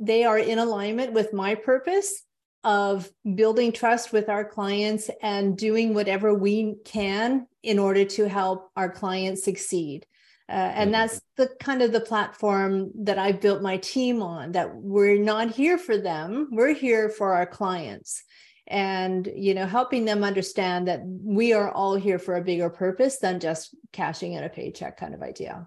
they 0.00 0.22
are 0.22 0.38
in 0.38 0.60
alignment 0.60 1.12
with 1.12 1.32
my 1.32 1.56
purpose 1.56 2.22
of 2.62 3.10
building 3.34 3.72
trust 3.72 4.12
with 4.12 4.28
our 4.28 4.44
clients 4.44 5.10
and 5.22 5.56
doing 5.58 5.92
whatever 5.92 6.32
we 6.32 6.76
can 6.84 7.48
in 7.64 7.80
order 7.80 8.04
to 8.04 8.28
help 8.28 8.70
our 8.76 8.88
clients 8.88 9.44
succeed 9.44 10.06
uh, 10.48 10.52
and 10.52 10.94
that's 10.94 11.20
the 11.36 11.50
kind 11.60 11.82
of 11.82 11.92
the 11.92 12.00
platform 12.00 12.90
that 12.94 13.18
I 13.18 13.32
built 13.32 13.60
my 13.60 13.76
team 13.76 14.22
on 14.22 14.52
that 14.52 14.74
we're 14.74 15.18
not 15.18 15.50
here 15.50 15.76
for 15.76 15.98
them. 15.98 16.48
We're 16.50 16.74
here 16.74 17.10
for 17.10 17.34
our 17.34 17.46
clients 17.46 18.22
and 18.68 19.30
you 19.34 19.54
know 19.54 19.66
helping 19.66 20.04
them 20.04 20.22
understand 20.22 20.86
that 20.88 21.00
we 21.04 21.52
are 21.52 21.70
all 21.70 21.94
here 21.96 22.18
for 22.18 22.36
a 22.36 22.44
bigger 22.44 22.68
purpose 22.68 23.18
than 23.18 23.40
just 23.40 23.74
cashing 23.92 24.34
in 24.34 24.44
a 24.44 24.48
paycheck 24.48 24.98
kind 24.98 25.14
of 25.14 25.22
idea. 25.22 25.66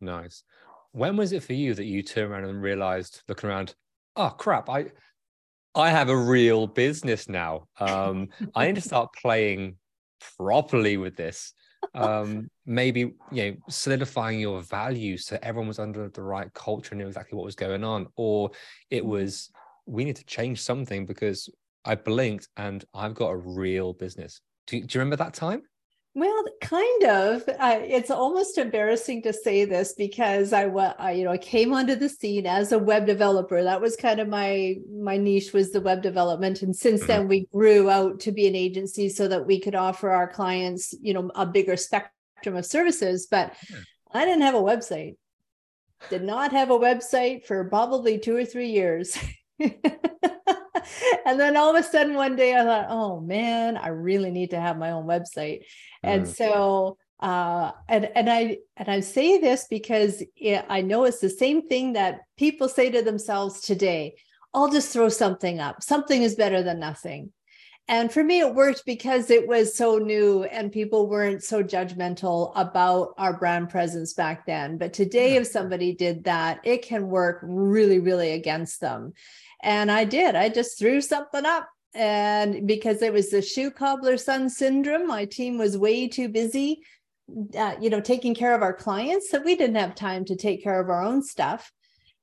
Nice. 0.00 0.44
When 0.92 1.16
was 1.16 1.32
it 1.32 1.42
for 1.42 1.54
you 1.54 1.74
that 1.74 1.84
you 1.84 2.02
turned 2.02 2.32
around 2.32 2.44
and 2.44 2.60
realized 2.60 3.22
looking 3.28 3.48
around, 3.48 3.74
oh 4.16 4.30
crap, 4.30 4.68
I 4.68 4.86
I 5.74 5.90
have 5.90 6.10
a 6.10 6.16
real 6.16 6.66
business 6.66 7.28
now. 7.28 7.68
Um, 7.80 8.28
I 8.54 8.66
need 8.66 8.74
to 8.76 8.82
start 8.82 9.10
playing 9.20 9.76
properly 10.36 10.98
with 10.98 11.16
this 11.16 11.54
um, 11.94 12.50
maybe 12.66 13.12
you 13.30 13.50
know 13.50 13.56
solidifying 13.68 14.40
your 14.40 14.60
values 14.62 15.26
so 15.26 15.38
everyone 15.42 15.68
was 15.68 15.78
under 15.78 16.08
the 16.08 16.22
right 16.22 16.52
culture 16.54 16.90
and 16.92 17.00
knew 17.00 17.06
exactly 17.06 17.36
what 17.36 17.44
was 17.44 17.54
going 17.54 17.84
on 17.84 18.06
or 18.16 18.50
it 18.90 19.00
mm-hmm. 19.00 19.10
was 19.10 19.50
we 19.86 20.04
need 20.04 20.16
to 20.16 20.24
change 20.24 20.60
something 20.60 21.06
because 21.06 21.48
i 21.84 21.94
blinked 21.94 22.48
and 22.56 22.84
i've 22.94 23.14
got 23.14 23.28
a 23.28 23.36
real 23.36 23.92
business 23.92 24.40
do, 24.66 24.80
do 24.80 24.98
you 24.98 25.00
remember 25.00 25.16
that 25.16 25.34
time 25.34 25.62
well, 26.14 26.44
kind 26.60 27.04
of. 27.04 27.48
Uh, 27.48 27.78
it's 27.82 28.10
almost 28.10 28.58
embarrassing 28.58 29.22
to 29.22 29.32
say 29.32 29.64
this 29.64 29.94
because 29.94 30.52
I, 30.52 30.64
I, 30.64 31.12
you 31.12 31.24
know, 31.24 31.32
I 31.32 31.38
came 31.38 31.72
onto 31.72 31.94
the 31.94 32.08
scene 32.08 32.46
as 32.46 32.72
a 32.72 32.78
web 32.78 33.06
developer. 33.06 33.62
That 33.62 33.80
was 33.80 33.96
kind 33.96 34.20
of 34.20 34.28
my 34.28 34.76
my 34.92 35.16
niche 35.16 35.52
was 35.52 35.72
the 35.72 35.80
web 35.80 36.02
development, 36.02 36.62
and 36.62 36.74
since 36.74 37.00
mm-hmm. 37.00 37.08
then 37.08 37.28
we 37.28 37.46
grew 37.52 37.90
out 37.90 38.20
to 38.20 38.32
be 38.32 38.46
an 38.46 38.54
agency 38.54 39.08
so 39.08 39.28
that 39.28 39.46
we 39.46 39.60
could 39.60 39.74
offer 39.74 40.10
our 40.10 40.28
clients, 40.28 40.94
you 41.00 41.14
know, 41.14 41.30
a 41.34 41.46
bigger 41.46 41.76
spectrum 41.76 42.56
of 42.56 42.66
services. 42.66 43.26
But. 43.30 43.54
I 44.12 44.24
didn't 44.24 44.42
have 44.42 44.54
a 44.54 44.58
website. 44.58 45.16
Did 46.10 46.22
not 46.22 46.52
have 46.52 46.70
a 46.70 46.78
website 46.78 47.46
for 47.46 47.64
probably 47.68 48.18
two 48.18 48.36
or 48.36 48.44
three 48.44 48.70
years. 48.70 49.16
and 51.26 51.38
then 51.38 51.56
all 51.56 51.74
of 51.74 51.76
a 51.76 51.82
sudden 51.82 52.14
one 52.14 52.36
day 52.36 52.54
I 52.54 52.64
thought, 52.64 52.86
oh 52.88 53.20
man, 53.20 53.76
I 53.76 53.88
really 53.88 54.30
need 54.30 54.50
to 54.50 54.60
have 54.60 54.78
my 54.78 54.90
own 54.90 55.06
website. 55.06 55.60
Mm. 56.04 56.14
And 56.14 56.28
so 56.28 56.98
uh, 57.22 57.70
and 57.88 58.10
and 58.16 58.28
I 58.28 58.58
and 58.76 58.88
I 58.88 59.00
say 59.00 59.38
this 59.38 59.66
because 59.70 60.22
it, 60.36 60.66
I 60.68 60.82
know 60.82 61.04
it's 61.04 61.20
the 61.20 61.30
same 61.30 61.68
thing 61.68 61.92
that 61.92 62.22
people 62.36 62.68
say 62.68 62.90
to 62.90 63.02
themselves 63.02 63.60
today. 63.60 64.16
I'll 64.52 64.70
just 64.70 64.92
throw 64.92 65.08
something 65.08 65.60
up. 65.60 65.82
Something 65.82 66.22
is 66.22 66.34
better 66.34 66.62
than 66.62 66.80
nothing. 66.80 67.32
And 67.88 68.12
for 68.12 68.22
me, 68.22 68.40
it 68.40 68.54
worked 68.54 68.86
because 68.86 69.28
it 69.28 69.46
was 69.46 69.76
so 69.76 69.98
new 69.98 70.44
and 70.44 70.70
people 70.70 71.08
weren't 71.08 71.42
so 71.42 71.62
judgmental 71.62 72.52
about 72.54 73.14
our 73.18 73.36
brand 73.36 73.70
presence 73.70 74.14
back 74.14 74.46
then. 74.46 74.78
But 74.78 74.92
today, 74.92 75.36
if 75.36 75.46
somebody 75.48 75.94
did 75.94 76.24
that, 76.24 76.60
it 76.64 76.82
can 76.82 77.08
work 77.08 77.40
really, 77.42 77.98
really 77.98 78.32
against 78.32 78.80
them. 78.80 79.14
And 79.62 79.90
I 79.90 80.04
did. 80.04 80.36
I 80.36 80.48
just 80.48 80.78
threw 80.78 81.00
something 81.00 81.44
up. 81.44 81.68
And 81.94 82.66
because 82.66 83.02
it 83.02 83.12
was 83.12 83.30
the 83.30 83.42
shoe 83.42 83.70
cobbler 83.70 84.16
son 84.16 84.48
syndrome, 84.48 85.06
my 85.06 85.24
team 85.24 85.58
was 85.58 85.76
way 85.76 86.08
too 86.08 86.28
busy, 86.28 86.82
uh, 87.56 87.74
you 87.80 87.90
know, 87.90 88.00
taking 88.00 88.34
care 88.34 88.54
of 88.54 88.62
our 88.62 88.72
clients 88.72 89.30
that 89.30 89.44
we 89.44 89.56
didn't 89.56 89.76
have 89.76 89.94
time 89.94 90.24
to 90.26 90.36
take 90.36 90.62
care 90.62 90.80
of 90.80 90.88
our 90.88 91.02
own 91.02 91.22
stuff. 91.22 91.70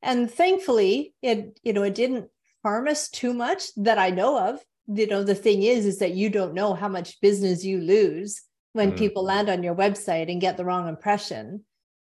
And 0.02 0.32
thankfully, 0.32 1.14
it, 1.22 1.60
you 1.64 1.74
know, 1.74 1.84
it 1.84 1.96
didn't 1.96 2.30
harm 2.64 2.88
us 2.88 3.10
too 3.10 3.34
much 3.34 3.74
that 3.76 4.00
I 4.00 4.10
know 4.10 4.40
of. 4.40 4.60
You 4.92 5.08
know, 5.08 5.24
the 5.24 5.36
thing 5.36 5.64
is, 5.64 5.86
is 5.86 6.00
that 6.00 6.16
you 6.16 6.30
don't 6.30 6.54
know 6.54 6.74
how 6.74 6.88
much 6.88 7.22
business 7.22 7.64
you 7.64 7.80
lose 7.80 8.42
when 8.74 8.92
mm. 8.92 8.98
people 8.98 9.24
land 9.24 9.50
on 9.50 9.64
your 9.64 9.76
website 9.76 10.32
and 10.32 10.42
get 10.42 10.58
the 10.58 10.66
wrong 10.66 10.88
impression. 10.88 11.64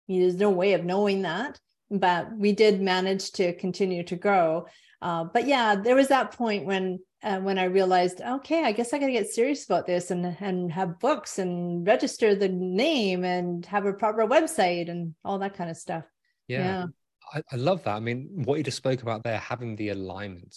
There's 0.09 0.37
no 0.37 0.51
way 0.51 0.73
of 0.75 0.85
knowing 0.85 1.23
that, 1.23 1.59
but 1.91 2.33
we 2.37 2.53
did 2.53 2.81
manage 2.81 3.33
to 3.33 3.55
continue 3.55 4.03
to 4.05 4.17
grow. 4.17 4.67
Uh, 5.03 5.25
but 5.25 5.47
yeah, 5.47 5.75
there 5.75 5.95
was 5.95 6.09
that 6.09 6.33
point 6.33 6.65
when 6.65 7.01
uh, 7.23 7.39
when 7.39 7.59
I 7.59 7.65
realized, 7.65 8.23
okay, 8.23 8.65
I 8.65 8.73
guess 8.73 8.95
I 8.95 8.99
got 8.99 9.07
to 9.07 9.13
get 9.13 9.31
serious 9.31 9.65
about 9.65 9.87
this 9.87 10.11
and 10.11 10.37
and 10.41 10.73
have 10.73 10.99
books 10.99 11.39
and 11.39 11.87
register 11.87 12.35
the 12.35 12.49
name 12.49 13.25
and 13.25 13.65
have 13.67 13.87
a 13.87 13.93
proper 13.93 14.27
website 14.27 14.89
and 14.89 15.15
all 15.25 15.39
that 15.41 15.55
kind 15.55 15.71
of 15.71 15.77
stuff. 15.77 16.05
Yeah. 16.49 16.65
yeah. 16.65 16.87
I, 17.33 17.43
I 17.53 17.57
love 17.57 17.83
that. 17.85 17.97
I 17.97 18.01
mean, 18.01 18.29
what 18.45 18.59
you 18.59 18.65
just 18.65 18.77
spoke 18.77 19.03
about 19.03 19.23
there, 19.23 19.39
having 19.39 19.77
the 19.77 19.91
alignment, 19.91 20.57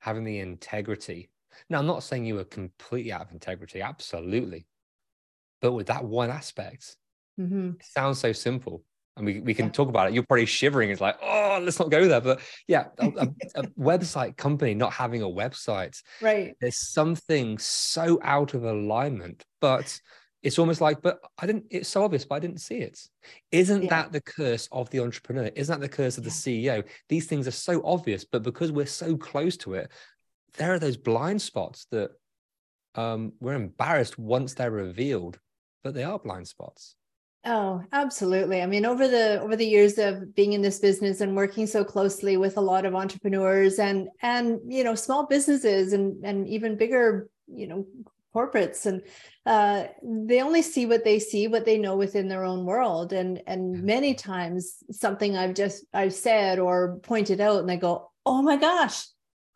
having 0.00 0.24
the 0.24 0.40
integrity. 0.40 1.30
Now, 1.68 1.78
I'm 1.78 1.86
not 1.86 2.02
saying 2.02 2.24
you 2.24 2.36
were 2.36 2.44
completely 2.44 3.12
out 3.12 3.22
of 3.22 3.32
integrity, 3.32 3.80
absolutely. 3.80 4.66
But 5.60 5.72
with 5.72 5.86
that 5.86 6.04
one 6.04 6.30
aspect, 6.30 6.96
mm-hmm. 7.40 7.70
it 7.80 7.84
sounds 7.84 8.18
so 8.18 8.32
simple. 8.32 8.82
And 9.16 9.26
we, 9.26 9.40
we 9.40 9.54
can 9.54 9.66
yeah. 9.66 9.72
talk 9.72 9.88
about 9.88 10.08
it. 10.08 10.14
You're 10.14 10.24
probably 10.24 10.46
shivering. 10.46 10.90
It's 10.90 11.00
like, 11.00 11.16
oh, 11.22 11.60
let's 11.62 11.78
not 11.78 11.90
go 11.90 12.08
there. 12.08 12.20
But 12.20 12.40
yeah, 12.66 12.86
a, 12.98 13.06
a, 13.06 13.28
a 13.54 13.62
website 13.78 14.36
company 14.36 14.74
not 14.74 14.92
having 14.92 15.22
a 15.22 15.26
website. 15.26 16.02
Right. 16.20 16.54
There's 16.60 16.92
something 16.92 17.58
so 17.58 18.18
out 18.22 18.54
of 18.54 18.64
alignment, 18.64 19.44
but 19.60 20.00
it's 20.44 20.58
almost 20.58 20.82
like, 20.82 21.00
but 21.00 21.20
I 21.38 21.46
didn't, 21.46 21.64
it's 21.70 21.88
so 21.88 22.04
obvious, 22.04 22.26
but 22.26 22.34
I 22.34 22.38
didn't 22.40 22.60
see 22.60 22.78
it. 22.78 23.00
Isn't 23.50 23.84
yeah. 23.84 23.90
that 23.90 24.12
the 24.12 24.20
curse 24.20 24.68
of 24.72 24.90
the 24.90 25.00
entrepreneur? 25.00 25.50
Isn't 25.54 25.80
that 25.80 25.90
the 25.90 25.96
curse 25.96 26.18
of 26.18 26.24
the 26.24 26.30
CEO? 26.30 26.84
These 27.08 27.26
things 27.26 27.48
are 27.48 27.52
so 27.52 27.80
obvious, 27.82 28.24
but 28.24 28.42
because 28.42 28.70
we're 28.70 28.84
so 28.84 29.16
close 29.16 29.56
to 29.58 29.72
it, 29.72 29.90
there 30.56 30.72
are 30.72 30.78
those 30.78 30.96
blind 30.96 31.42
spots 31.42 31.86
that 31.90 32.10
um, 32.94 33.32
we're 33.40 33.54
embarrassed 33.54 34.18
once 34.18 34.54
they're 34.54 34.70
revealed, 34.70 35.38
but 35.82 35.94
they 35.94 36.04
are 36.04 36.18
blind 36.18 36.48
spots. 36.48 36.96
Oh, 37.46 37.82
absolutely. 37.92 38.62
I 38.62 38.66
mean, 38.66 38.86
over 38.86 39.06
the 39.06 39.40
over 39.40 39.54
the 39.54 39.66
years 39.66 39.98
of 39.98 40.34
being 40.34 40.54
in 40.54 40.62
this 40.62 40.78
business 40.78 41.20
and 41.20 41.36
working 41.36 41.66
so 41.66 41.84
closely 41.84 42.38
with 42.38 42.56
a 42.56 42.62
lot 42.62 42.86
of 42.86 42.94
entrepreneurs 42.94 43.78
and 43.78 44.08
and 44.22 44.60
you 44.66 44.82
know 44.82 44.94
small 44.94 45.26
businesses 45.26 45.92
and 45.92 46.24
and 46.24 46.48
even 46.48 46.78
bigger 46.78 47.28
you 47.46 47.66
know 47.66 47.86
corporates 48.34 48.86
and 48.86 49.02
uh, 49.46 49.84
they 50.02 50.40
only 50.40 50.62
see 50.62 50.86
what 50.86 51.04
they 51.04 51.18
see 51.18 51.46
what 51.46 51.64
they 51.64 51.78
know 51.78 51.96
within 51.96 52.28
their 52.28 52.44
own 52.44 52.64
world 52.64 53.12
and 53.12 53.40
and 53.46 53.82
many 53.82 54.14
times 54.14 54.78
something 54.90 55.36
i've 55.36 55.54
just 55.54 55.84
i've 55.94 56.12
said 56.12 56.58
or 56.58 56.98
pointed 57.02 57.40
out 57.40 57.60
and 57.60 57.68
they 57.68 57.76
go 57.76 58.10
oh 58.26 58.42
my 58.42 58.56
gosh 58.56 59.06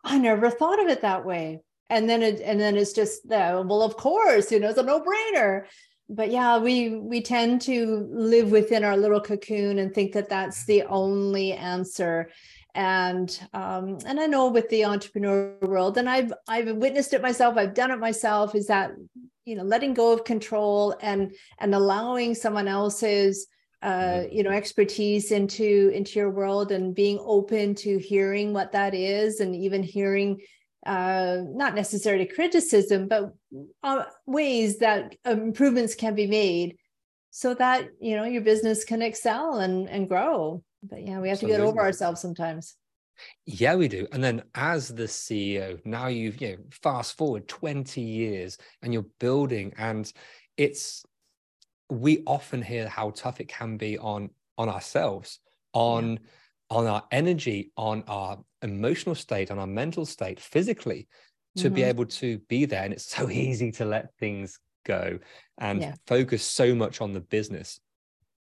i 0.03 0.17
never 0.17 0.49
thought 0.49 0.81
of 0.81 0.87
it 0.87 1.01
that 1.01 1.25
way. 1.25 1.61
And 1.89 2.07
then 2.07 2.21
it 2.21 2.39
and 2.41 2.59
then 2.59 2.77
it's 2.77 2.93
just 2.93 3.21
well 3.27 3.81
of 3.81 3.97
course 3.97 4.51
you 4.51 4.59
know 4.59 4.69
it's 4.69 4.77
a 4.77 4.83
no-brainer. 4.83 5.65
But 6.09 6.31
yeah 6.31 6.57
we 6.57 6.95
we 6.95 7.21
tend 7.21 7.61
to 7.61 8.07
live 8.11 8.51
within 8.51 8.83
our 8.83 8.97
little 8.97 9.21
cocoon 9.21 9.79
and 9.79 9.93
think 9.93 10.13
that 10.13 10.29
that's 10.29 10.65
the 10.65 10.83
only 10.83 11.53
answer. 11.53 12.29
And 12.75 13.29
um, 13.53 13.97
and 14.05 14.19
I 14.19 14.27
know 14.27 14.49
with 14.49 14.69
the 14.69 14.85
entrepreneur 14.85 15.57
world, 15.61 15.97
and 15.97 16.07
I've 16.07 16.31
I've 16.47 16.75
witnessed 16.75 17.13
it 17.13 17.21
myself, 17.21 17.57
I've 17.57 17.73
done 17.73 17.91
it 17.91 17.99
myself, 17.99 18.53
is 18.53 18.67
that 18.67 18.91
you 19.45 19.55
know 19.55 19.63
letting 19.63 19.95
go 19.95 20.13
of 20.13 20.23
control 20.23 20.95
and 21.01 21.33
and 21.59 21.73
allowing 21.73 22.35
someone 22.35 22.67
else's 22.67 23.47
uh, 23.81 24.23
you 24.31 24.43
know 24.43 24.51
expertise 24.51 25.31
into 25.31 25.91
into 25.93 26.19
your 26.19 26.29
world 26.29 26.71
and 26.71 26.95
being 26.95 27.19
open 27.21 27.75
to 27.75 27.97
hearing 27.97 28.53
what 28.53 28.71
that 28.71 28.93
is 28.93 29.39
and 29.39 29.55
even 29.55 29.83
hearing 29.83 30.39
uh, 30.85 31.37
not 31.47 31.75
necessarily 31.75 32.25
criticism 32.25 33.07
but 33.07 33.33
uh, 33.83 34.03
ways 34.25 34.79
that 34.79 35.15
improvements 35.25 35.95
can 35.95 36.15
be 36.15 36.27
made 36.27 36.77
so 37.31 37.53
that 37.53 37.87
you 37.99 38.15
know 38.15 38.25
your 38.25 38.41
business 38.41 38.83
can 38.83 39.01
excel 39.01 39.59
and 39.59 39.89
and 39.89 40.09
grow 40.09 40.63
but 40.83 41.05
yeah, 41.05 41.19
we 41.19 41.29
have 41.29 41.35
Absolutely. 41.35 41.57
to 41.57 41.63
get 41.63 41.67
over 41.67 41.81
ourselves 41.81 42.21
sometimes. 42.21 42.75
Yeah, 43.45 43.75
we 43.75 43.89
do. 43.89 44.07
And 44.13 44.23
then 44.23 44.43
as 44.55 44.87
the 44.87 45.03
CEO, 45.03 45.79
now 45.85 46.07
you've 46.07 46.41
you 46.41 46.51
know 46.51 46.57
fast 46.71 47.17
forward 47.17 47.47
20 47.47 48.01
years 48.01 48.57
and 48.81 48.93
you're 48.93 49.05
building 49.19 49.73
and 49.77 50.11
it's 50.55 51.03
we 51.89 52.23
often 52.25 52.61
hear 52.61 52.87
how 52.87 53.11
tough 53.11 53.39
it 53.39 53.47
can 53.47 53.77
be 53.77 53.97
on 53.97 54.29
on 54.57 54.69
ourselves, 54.69 55.39
on 55.73 56.13
yeah. 56.13 56.17
on 56.69 56.87
our 56.87 57.03
energy, 57.11 57.71
on 57.77 58.03
our 58.07 58.39
emotional 58.61 59.15
state, 59.15 59.51
on 59.51 59.59
our 59.59 59.67
mental 59.67 60.05
state, 60.05 60.39
physically, 60.39 61.07
to 61.57 61.65
mm-hmm. 61.65 61.75
be 61.75 61.83
able 61.83 62.05
to 62.05 62.39
be 62.49 62.65
there. 62.65 62.83
And 62.83 62.93
it's 62.93 63.09
so 63.09 63.29
easy 63.29 63.71
to 63.73 63.85
let 63.85 64.15
things 64.17 64.59
go 64.85 65.19
and 65.57 65.81
yeah. 65.81 65.93
focus 66.07 66.43
so 66.43 66.73
much 66.73 67.01
on 67.01 67.13
the 67.13 67.19
business 67.19 67.79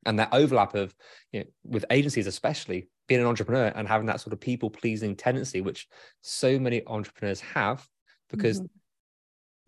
and 0.05 0.19
that 0.19 0.29
overlap 0.31 0.75
of 0.75 0.95
you 1.31 1.41
know, 1.41 1.45
with 1.63 1.85
agencies 1.89 2.27
especially 2.27 2.87
being 3.07 3.21
an 3.21 3.27
entrepreneur 3.27 3.71
and 3.75 3.87
having 3.87 4.07
that 4.07 4.19
sort 4.19 4.33
of 4.33 4.39
people 4.39 4.69
pleasing 4.69 5.15
tendency 5.15 5.61
which 5.61 5.87
so 6.21 6.59
many 6.59 6.81
entrepreneurs 6.87 7.39
have 7.39 7.87
because 8.29 8.59
mm-hmm. 8.59 8.67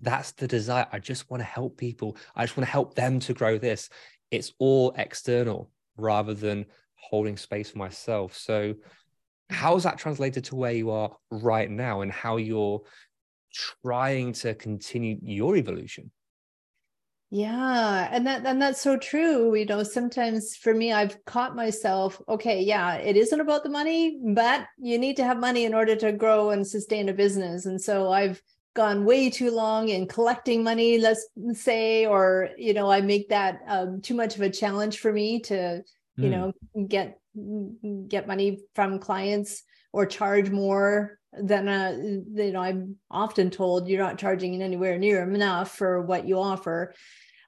That's 0.02 0.32
the 0.32 0.48
desire 0.48 0.88
i 0.92 1.00
just 1.00 1.30
want 1.30 1.42
to 1.42 1.46
help 1.46 1.78
people 1.78 2.16
i 2.36 2.44
just 2.44 2.56
want 2.58 2.66
to 2.66 2.72
help 2.72 2.96
them 2.96 3.20
to 3.20 3.34
grow 3.34 3.58
this 3.58 3.90
it's 4.32 4.54
all 4.60 4.94
external 4.98 5.72
rather 5.98 6.34
than 6.34 6.66
holding 6.96 7.38
space 7.38 7.72
for 7.72 7.78
myself 7.78 8.36
so 8.36 8.74
how's 9.50 9.84
that 9.84 9.98
translated 9.98 10.44
to 10.44 10.56
where 10.56 10.72
you 10.72 10.92
are 10.92 11.16
right 11.32 11.70
now 11.70 12.02
and 12.02 12.12
how 12.12 12.38
you're 12.38 12.82
trying 13.84 14.32
to 14.32 14.54
continue 14.56 15.18
your 15.22 15.56
evolution 15.56 16.12
yeah, 17.32 18.10
and 18.12 18.26
that 18.26 18.44
and 18.44 18.60
that's 18.60 18.82
so 18.82 18.98
true. 18.98 19.54
You 19.54 19.66
know, 19.66 19.84
sometimes 19.84 20.56
for 20.56 20.74
me, 20.74 20.92
I've 20.92 21.24
caught 21.26 21.56
myself, 21.56 22.20
okay, 22.28 22.64
yeah, 22.64 22.96
it 22.96 23.16
isn't 23.16 23.40
about 23.40 23.62
the 23.62 23.70
money, 23.70 24.20
but 24.34 24.66
you 24.80 24.98
need 24.98 25.16
to 25.18 25.24
have 25.24 25.38
money 25.38 25.66
in 25.66 25.76
order 25.76 25.96
to 25.98 26.12
grow 26.12 26.50
and 26.50 26.66
sustain 26.66 27.08
a 27.08 27.14
business. 27.14 27.68
And 27.68 27.80
so 27.80 28.12
I've 28.12 28.42
gone 28.80 29.04
way 29.04 29.30
too 29.30 29.52
long 29.52 29.90
in 29.90 30.08
collecting 30.08 30.64
money, 30.64 31.00
let's 31.00 31.28
say, 31.52 32.06
or 32.06 32.50
you 32.58 32.74
know, 32.74 32.90
I 32.90 33.02
make 33.02 33.28
that 33.28 33.60
um, 33.68 34.00
too 34.00 34.14
much 34.14 34.38
of 34.38 34.42
a 34.42 34.50
challenge 34.50 35.00
for 35.00 35.12
me 35.12 35.42
to, 35.42 35.84
you 36.16 36.30
mm. 36.30 36.32
know, 36.32 36.86
get 36.88 37.20
get 38.08 38.26
money 38.26 38.60
from 38.76 39.00
clients 39.00 39.64
or 39.92 40.06
charge 40.06 40.50
more 40.50 41.20
than 41.34 41.68
uh, 41.68 41.96
you 42.00 42.52
know 42.52 42.60
i'm 42.60 42.96
often 43.12 43.52
told 43.52 43.88
you're 43.88 44.04
not 44.04 44.18
charging 44.18 44.62
anywhere 44.64 44.98
near 44.98 45.22
enough 45.22 45.72
for 45.78 46.02
what 46.02 46.28
you 46.28 46.40
offer 46.40 46.94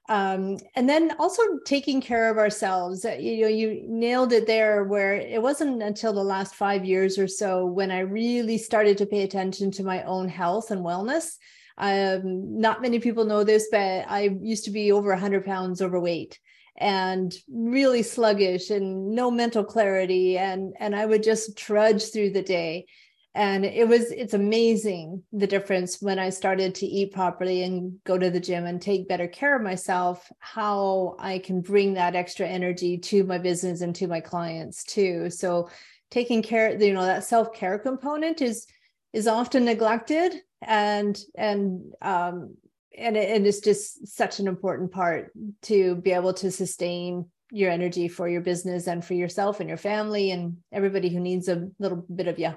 um, 0.08 0.58
and 0.74 0.88
then 0.88 1.12
also 1.18 1.42
taking 1.64 2.00
care 2.00 2.30
of 2.30 2.38
ourselves 2.38 3.04
uh, 3.04 3.16
you 3.18 3.42
know 3.42 3.48
you 3.48 3.84
nailed 3.86 4.32
it 4.32 4.46
there 4.46 4.84
where 4.84 5.14
it 5.14 5.40
wasn't 5.40 5.82
until 5.82 6.12
the 6.12 6.24
last 6.24 6.54
five 6.54 6.84
years 6.84 7.18
or 7.18 7.28
so 7.28 7.64
when 7.66 7.90
i 7.90 8.00
really 8.00 8.58
started 8.58 8.98
to 8.98 9.06
pay 9.06 9.22
attention 9.22 9.70
to 9.70 9.84
my 9.84 10.02
own 10.04 10.28
health 10.28 10.70
and 10.70 10.84
wellness. 10.84 11.36
Um, 11.78 12.60
not 12.60 12.82
many 12.82 12.98
people 12.98 13.24
know 13.24 13.44
this 13.44 13.68
but 13.70 14.04
i 14.08 14.30
used 14.42 14.66
to 14.66 14.70
be 14.70 14.92
over 14.92 15.10
100 15.10 15.44
pounds 15.44 15.80
overweight 15.80 16.38
and 16.76 17.34
really 17.48 18.02
sluggish 18.02 18.70
and 18.70 19.14
no 19.14 19.30
mental 19.30 19.64
clarity. 19.64 20.36
And 20.36 20.74
and 20.78 20.94
i 20.94 21.06
would 21.06 21.22
just 21.22 21.56
trudge 21.56 22.10
through 22.12 22.30
the 22.30 22.42
day 22.42 22.86
and 23.34 23.64
it 23.64 23.88
was 23.88 24.10
it's 24.10 24.34
amazing 24.34 25.22
the 25.32 25.46
difference 25.46 26.02
when 26.02 26.18
i 26.18 26.28
started 26.28 26.74
to 26.74 26.86
eat 26.86 27.12
properly 27.12 27.62
and 27.62 27.94
go 28.04 28.18
to 28.18 28.30
the 28.30 28.40
gym 28.40 28.66
and 28.66 28.82
take 28.82 29.08
better 29.08 29.26
care 29.26 29.56
of 29.56 29.62
myself 29.62 30.30
how 30.38 31.16
i 31.18 31.38
can 31.38 31.60
bring 31.60 31.94
that 31.94 32.14
extra 32.14 32.46
energy 32.46 32.98
to 32.98 33.24
my 33.24 33.38
business 33.38 33.80
and 33.80 33.94
to 33.94 34.06
my 34.06 34.20
clients 34.20 34.84
too. 34.84 35.30
So 35.30 35.68
taking 36.10 36.42
care 36.42 36.80
you 36.80 36.92
know 36.92 37.04
that 37.04 37.24
self-care 37.24 37.78
component 37.78 38.42
is 38.42 38.66
is 39.12 39.26
often 39.26 39.64
neglected 39.64 40.34
and 40.60 41.18
and 41.34 41.92
um 42.02 42.54
and 42.96 43.16
it, 43.16 43.30
and 43.30 43.46
it's 43.46 43.60
just 43.60 44.06
such 44.06 44.38
an 44.38 44.46
important 44.46 44.92
part 44.92 45.32
to 45.62 45.96
be 45.96 46.12
able 46.12 46.34
to 46.34 46.50
sustain 46.50 47.26
your 47.50 47.70
energy 47.70 48.08
for 48.08 48.28
your 48.28 48.42
business 48.42 48.86
and 48.86 49.04
for 49.04 49.14
yourself 49.14 49.60
and 49.60 49.68
your 49.68 49.78
family 49.78 50.30
and 50.30 50.58
everybody 50.70 51.08
who 51.08 51.20
needs 51.20 51.48
a 51.48 51.68
little 51.78 52.04
bit 52.14 52.28
of 52.28 52.38
you 52.38 52.54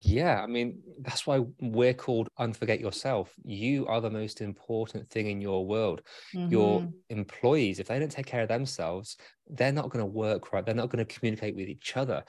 yeah, 0.00 0.40
I 0.40 0.46
mean, 0.46 0.80
that's 1.00 1.26
why 1.26 1.44
we're 1.60 1.94
called 1.94 2.28
Unforget 2.38 2.80
Yourself. 2.80 3.32
You 3.44 3.86
are 3.88 4.00
the 4.00 4.10
most 4.10 4.40
important 4.40 5.10
thing 5.10 5.26
in 5.26 5.40
your 5.40 5.66
world. 5.66 6.02
Mm-hmm. 6.34 6.52
Your 6.52 6.88
employees, 7.10 7.80
if 7.80 7.88
they 7.88 7.98
don't 7.98 8.10
take 8.10 8.26
care 8.26 8.42
of 8.42 8.48
themselves, 8.48 9.16
they're 9.48 9.72
not 9.72 9.90
going 9.90 10.04
to 10.04 10.10
work 10.10 10.52
right. 10.52 10.64
They're 10.64 10.74
not 10.74 10.90
going 10.90 11.04
to 11.04 11.14
communicate 11.14 11.56
with 11.56 11.68
each 11.68 11.96
other. 11.96 12.22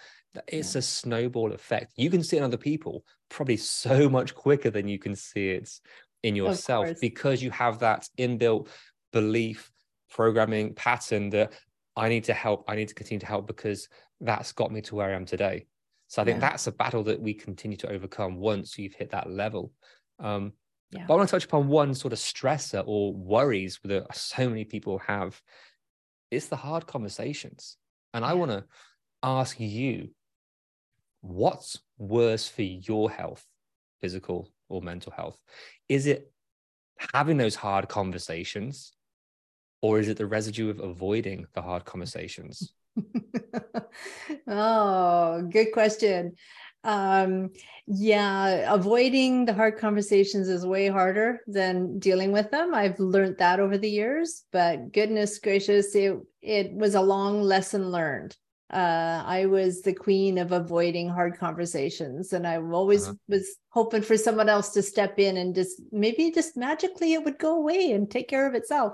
It's 0.47 0.73
yeah. 0.73 0.79
a 0.79 0.81
snowball 0.81 1.53
effect. 1.53 1.93
You 1.95 2.09
can 2.09 2.23
see 2.23 2.37
it 2.37 2.39
in 2.39 2.45
other 2.45 2.57
people 2.57 3.03
probably 3.29 3.57
so 3.57 4.09
much 4.09 4.33
quicker 4.33 4.71
than 4.71 4.87
you 4.87 4.97
can 4.97 5.15
see 5.15 5.49
it 5.49 5.69
in 6.23 6.35
yourself 6.35 6.89
because 6.99 7.41
you 7.41 7.51
have 7.51 7.79
that 7.79 8.07
inbuilt 8.17 8.67
belief, 9.13 9.71
programming 10.09 10.73
pattern 10.73 11.29
that 11.29 11.53
I 11.95 12.09
need 12.09 12.23
to 12.25 12.33
help, 12.33 12.65
I 12.67 12.75
need 12.75 12.87
to 12.87 12.95
continue 12.95 13.19
to 13.19 13.25
help 13.27 13.45
because 13.45 13.89
that's 14.21 14.51
got 14.53 14.71
me 14.71 14.81
to 14.81 14.95
where 14.95 15.11
I 15.11 15.15
am 15.15 15.25
today. 15.25 15.65
So 16.09 16.23
I 16.23 16.25
think 16.25 16.41
yeah. 16.41 16.49
that's 16.49 16.65
a 16.65 16.71
battle 16.71 17.03
that 17.03 17.21
we 17.21 17.35
continue 17.35 17.77
to 17.77 17.89
overcome 17.89 18.37
once 18.37 18.77
you've 18.79 18.95
hit 18.95 19.11
that 19.11 19.29
level. 19.29 19.71
Um, 20.19 20.53
yeah. 20.91 21.05
But 21.07 21.13
I 21.13 21.17
want 21.17 21.29
to 21.29 21.35
touch 21.35 21.45
upon 21.45 21.67
one 21.67 21.93
sort 21.93 22.13
of 22.13 22.19
stressor 22.19 22.83
or 22.85 23.13
worries 23.13 23.79
that 23.83 24.15
so 24.15 24.49
many 24.49 24.65
people 24.65 24.97
have. 25.05 25.39
It's 26.31 26.47
the 26.47 26.55
hard 26.55 26.87
conversations. 26.87 27.77
And. 28.13 28.25
I 28.25 28.33
want 28.33 28.49
to 28.49 28.65
ask 29.21 29.59
you, 29.59 30.09
what's 31.21 31.79
worse 31.99 32.47
for 32.47 32.63
your 32.63 33.11
health, 33.11 33.45
physical 34.01 34.51
or 34.67 34.81
mental 34.81 35.11
health? 35.11 35.37
Is 35.89 36.07
it 36.07 36.31
having 37.13 37.37
those 37.37 37.55
hard 37.55 37.87
conversations, 37.87 38.93
or 39.83 39.99
is 39.99 40.07
it 40.07 40.17
the 40.17 40.25
residue 40.25 40.71
of 40.71 40.79
avoiding 40.79 41.45
the 41.53 41.61
hard 41.61 41.85
conversations? 41.85 42.73
oh, 44.47 45.41
good 45.51 45.71
question. 45.73 46.35
Um, 46.83 47.51
yeah, 47.87 48.73
avoiding 48.73 49.45
the 49.45 49.53
hard 49.53 49.77
conversations 49.77 50.47
is 50.47 50.65
way 50.65 50.87
harder 50.87 51.41
than 51.47 51.99
dealing 51.99 52.31
with 52.31 52.51
them. 52.51 52.73
I've 52.73 52.99
learned 52.99 53.37
that 53.39 53.59
over 53.59 53.77
the 53.77 53.89
years, 53.89 54.43
but 54.51 54.93
goodness 54.93 55.39
gracious, 55.39 55.93
it 55.95 56.17
it 56.41 56.71
was 56.73 56.95
a 56.95 57.01
long 57.01 57.41
lesson 57.41 57.91
learned. 57.91 58.35
Uh, 58.71 59.23
I 59.25 59.47
was 59.47 59.81
the 59.81 59.93
queen 59.93 60.37
of 60.37 60.51
avoiding 60.51 61.09
hard 61.09 61.37
conversations, 61.39 62.33
and 62.33 62.45
I 62.45 62.57
always 62.57 63.05
uh-huh. 63.05 63.15
was 63.27 63.57
hoping 63.69 64.03
for 64.03 64.15
someone 64.15 64.47
else 64.47 64.69
to 64.73 64.83
step 64.83 65.17
in 65.17 65.37
and 65.37 65.55
just 65.55 65.81
maybe 65.91 66.31
just 66.31 66.55
magically 66.55 67.13
it 67.13 67.23
would 67.23 67.39
go 67.39 67.55
away 67.57 67.91
and 67.91 68.09
take 68.09 68.29
care 68.29 68.47
of 68.47 68.53
itself. 68.53 68.93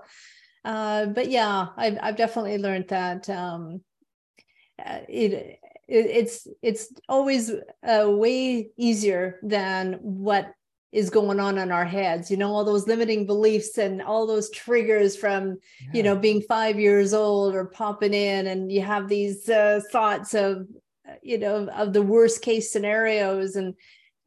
Uh, 0.65 1.05
but 1.05 1.29
yeah, 1.29 1.67
I've 1.77 1.97
I've 2.01 2.17
definitely 2.17 2.57
learned 2.57 2.87
that 2.89 3.29
um, 3.29 3.81
uh, 4.83 4.99
it 5.07 5.59
it's 5.87 6.47
it's 6.63 6.91
always 7.07 7.51
uh, 7.87 8.09
way 8.09 8.69
easier 8.75 9.39
than 9.43 9.93
what 10.01 10.51
is 10.91 11.09
going 11.09 11.39
on 11.41 11.57
in 11.57 11.71
our 11.71 11.83
heads 11.83 12.31
you 12.31 12.37
know 12.37 12.55
all 12.55 12.63
those 12.63 12.87
limiting 12.87 13.25
beliefs 13.25 13.77
and 13.77 14.01
all 14.01 14.25
those 14.25 14.49
triggers 14.49 15.15
from 15.15 15.57
yeah. 15.81 15.89
you 15.93 16.01
know 16.03 16.15
being 16.15 16.41
five 16.41 16.79
years 16.79 17.13
old 17.13 17.53
or 17.53 17.65
popping 17.65 18.13
in 18.13 18.47
and 18.47 18.71
you 18.71 18.81
have 18.81 19.09
these 19.09 19.49
uh, 19.49 19.81
thoughts 19.91 20.33
of 20.33 20.65
you 21.21 21.37
know 21.37 21.67
of 21.69 21.91
the 21.91 22.01
worst 22.01 22.41
case 22.41 22.71
scenarios 22.71 23.57
and 23.57 23.75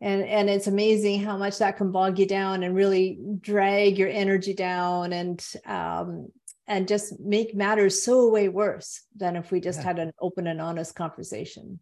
and 0.01 0.23
and 0.23 0.49
it's 0.49 0.67
amazing 0.67 1.21
how 1.21 1.37
much 1.37 1.59
that 1.59 1.77
can 1.77 1.91
bog 1.91 2.19
you 2.19 2.27
down 2.27 2.63
and 2.63 2.75
really 2.75 3.19
drag 3.41 3.99
your 3.99 4.09
energy 4.09 4.55
down 4.55 5.13
and 5.13 5.45
um, 5.67 6.29
and 6.67 6.87
just 6.87 7.19
make 7.19 7.55
matters 7.55 8.03
so 8.03 8.29
way 8.29 8.49
worse 8.49 9.03
than 9.17 9.37
if 9.37 9.51
we 9.51 9.61
just 9.61 9.81
yeah. 9.81 9.87
had 9.87 9.99
an 9.99 10.13
open 10.21 10.47
and 10.47 10.61
honest 10.61 10.95
conversation 10.95 11.81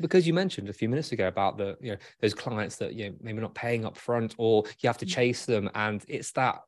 because 0.00 0.26
you 0.26 0.34
mentioned 0.34 0.68
a 0.68 0.72
few 0.72 0.88
minutes 0.88 1.12
ago 1.12 1.28
about 1.28 1.56
the 1.56 1.76
you 1.80 1.92
know 1.92 1.98
those 2.20 2.34
clients 2.34 2.76
that 2.76 2.94
you 2.94 3.08
know 3.10 3.16
maybe 3.20 3.40
not 3.40 3.54
paying 3.54 3.84
up 3.84 3.96
front 3.96 4.34
or 4.38 4.64
you 4.80 4.88
have 4.88 4.98
to 4.98 5.06
mm-hmm. 5.06 5.14
chase 5.14 5.46
them 5.46 5.70
and 5.74 6.04
it's 6.08 6.32
that 6.32 6.58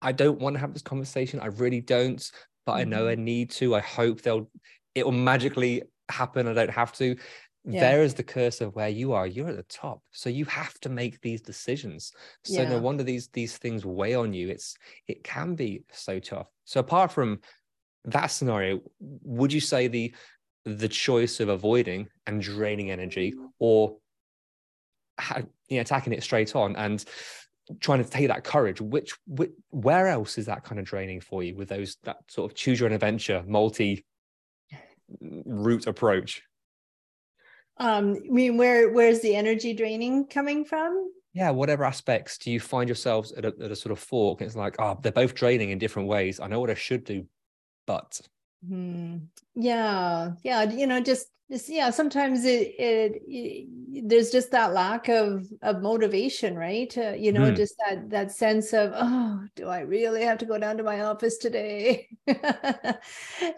i 0.00 0.12
don't 0.12 0.38
want 0.38 0.54
to 0.54 0.60
have 0.60 0.72
this 0.72 0.82
conversation 0.82 1.40
i 1.40 1.46
really 1.46 1.80
don't 1.80 2.30
but 2.66 2.72
mm-hmm. 2.72 2.80
i 2.80 2.84
know 2.84 3.08
i 3.08 3.14
mm-hmm. 3.14 3.24
need 3.24 3.50
to 3.50 3.74
i 3.74 3.80
hope 3.80 4.22
they'll 4.22 4.48
it 4.94 5.04
will 5.04 5.12
magically 5.12 5.82
happen 6.08 6.46
i 6.46 6.52
don't 6.52 6.70
have 6.70 6.92
to 6.92 7.16
yeah. 7.64 7.80
there 7.80 8.02
is 8.02 8.14
the 8.14 8.22
curse 8.22 8.60
of 8.60 8.74
where 8.74 8.88
you 8.88 9.12
are 9.12 9.26
you're 9.26 9.48
at 9.48 9.56
the 9.56 9.62
top 9.64 10.02
so 10.12 10.30
you 10.30 10.44
have 10.46 10.78
to 10.80 10.88
make 10.88 11.20
these 11.20 11.42
decisions. 11.42 12.12
So 12.44 12.62
yeah. 12.62 12.70
no 12.70 12.78
wonder 12.78 13.02
these 13.02 13.28
these 13.28 13.58
things 13.58 13.84
weigh 13.84 14.14
on 14.14 14.32
you 14.32 14.48
it's 14.48 14.76
it 15.06 15.22
can 15.24 15.54
be 15.54 15.84
so 15.92 16.18
tough. 16.18 16.48
So 16.64 16.80
apart 16.80 17.12
from 17.12 17.40
that 18.04 18.28
scenario 18.28 18.80
would 19.00 19.52
you 19.52 19.60
say 19.60 19.88
the 19.88 20.14
the 20.64 20.88
choice 20.88 21.40
of 21.40 21.48
avoiding 21.48 22.08
and 22.26 22.40
draining 22.40 22.90
energy 22.90 23.32
mm. 23.32 23.48
or 23.58 23.96
you 25.68 25.76
know, 25.76 25.80
attacking 25.80 26.12
it 26.12 26.22
straight 26.22 26.56
on 26.56 26.76
and 26.76 27.04
trying 27.78 28.02
to 28.02 28.08
take 28.08 28.28
that 28.28 28.42
courage 28.42 28.80
which, 28.80 29.14
which 29.26 29.50
where 29.70 30.08
else 30.08 30.38
is 30.38 30.46
that 30.46 30.64
kind 30.64 30.78
of 30.78 30.84
draining 30.84 31.20
for 31.20 31.42
you 31.42 31.54
with 31.54 31.68
those 31.68 31.98
that 32.02 32.16
sort 32.28 32.50
of 32.50 32.56
choose 32.56 32.80
your 32.80 32.88
own 32.88 32.94
adventure 32.94 33.44
multi 33.46 34.04
mm, 35.22 35.42
route 35.44 35.86
approach 35.86 36.42
um 37.80 38.16
i 38.24 38.30
mean 38.30 38.56
where 38.56 38.92
where's 38.92 39.20
the 39.20 39.34
energy 39.34 39.72
draining 39.74 40.26
coming 40.26 40.64
from? 40.64 41.10
Yeah 41.32 41.50
whatever 41.50 41.84
aspects 41.84 42.38
do 42.38 42.50
you 42.50 42.60
find 42.60 42.88
yourselves 42.88 43.32
at 43.32 43.44
a, 43.44 43.48
at 43.48 43.70
a 43.70 43.76
sort 43.76 43.92
of 43.92 43.98
fork? 43.98 44.40
It's 44.42 44.56
like 44.56 44.76
oh 44.78 44.98
they're 45.02 45.10
both 45.12 45.34
draining 45.34 45.70
in 45.70 45.78
different 45.78 46.08
ways. 46.08 46.38
I 46.40 46.46
know 46.46 46.60
what 46.60 46.70
i 46.70 46.74
should 46.74 47.04
do 47.04 47.26
but. 47.86 48.20
Hmm. 48.68 49.16
Yeah 49.54 50.32
yeah 50.44 50.62
you 50.70 50.86
know 50.86 51.00
just 51.00 51.26
yeah 51.68 51.90
sometimes 51.90 52.44
it, 52.44 52.74
it, 52.78 53.22
it, 53.26 54.08
there's 54.08 54.30
just 54.30 54.52
that 54.52 54.72
lack 54.72 55.08
of 55.08 55.46
of 55.62 55.82
motivation 55.82 56.56
right? 56.56 56.96
Uh, 56.96 57.12
you 57.18 57.32
know 57.32 57.50
mm. 57.50 57.56
just 57.56 57.74
that 57.78 58.08
that 58.08 58.30
sense 58.30 58.72
of 58.72 58.92
oh 58.94 59.44
do 59.56 59.66
i 59.66 59.80
really 59.80 60.22
have 60.22 60.38
to 60.38 60.46
go 60.46 60.58
down 60.58 60.76
to 60.76 60.82
my 60.82 61.00
office 61.00 61.38
today? 61.38 62.08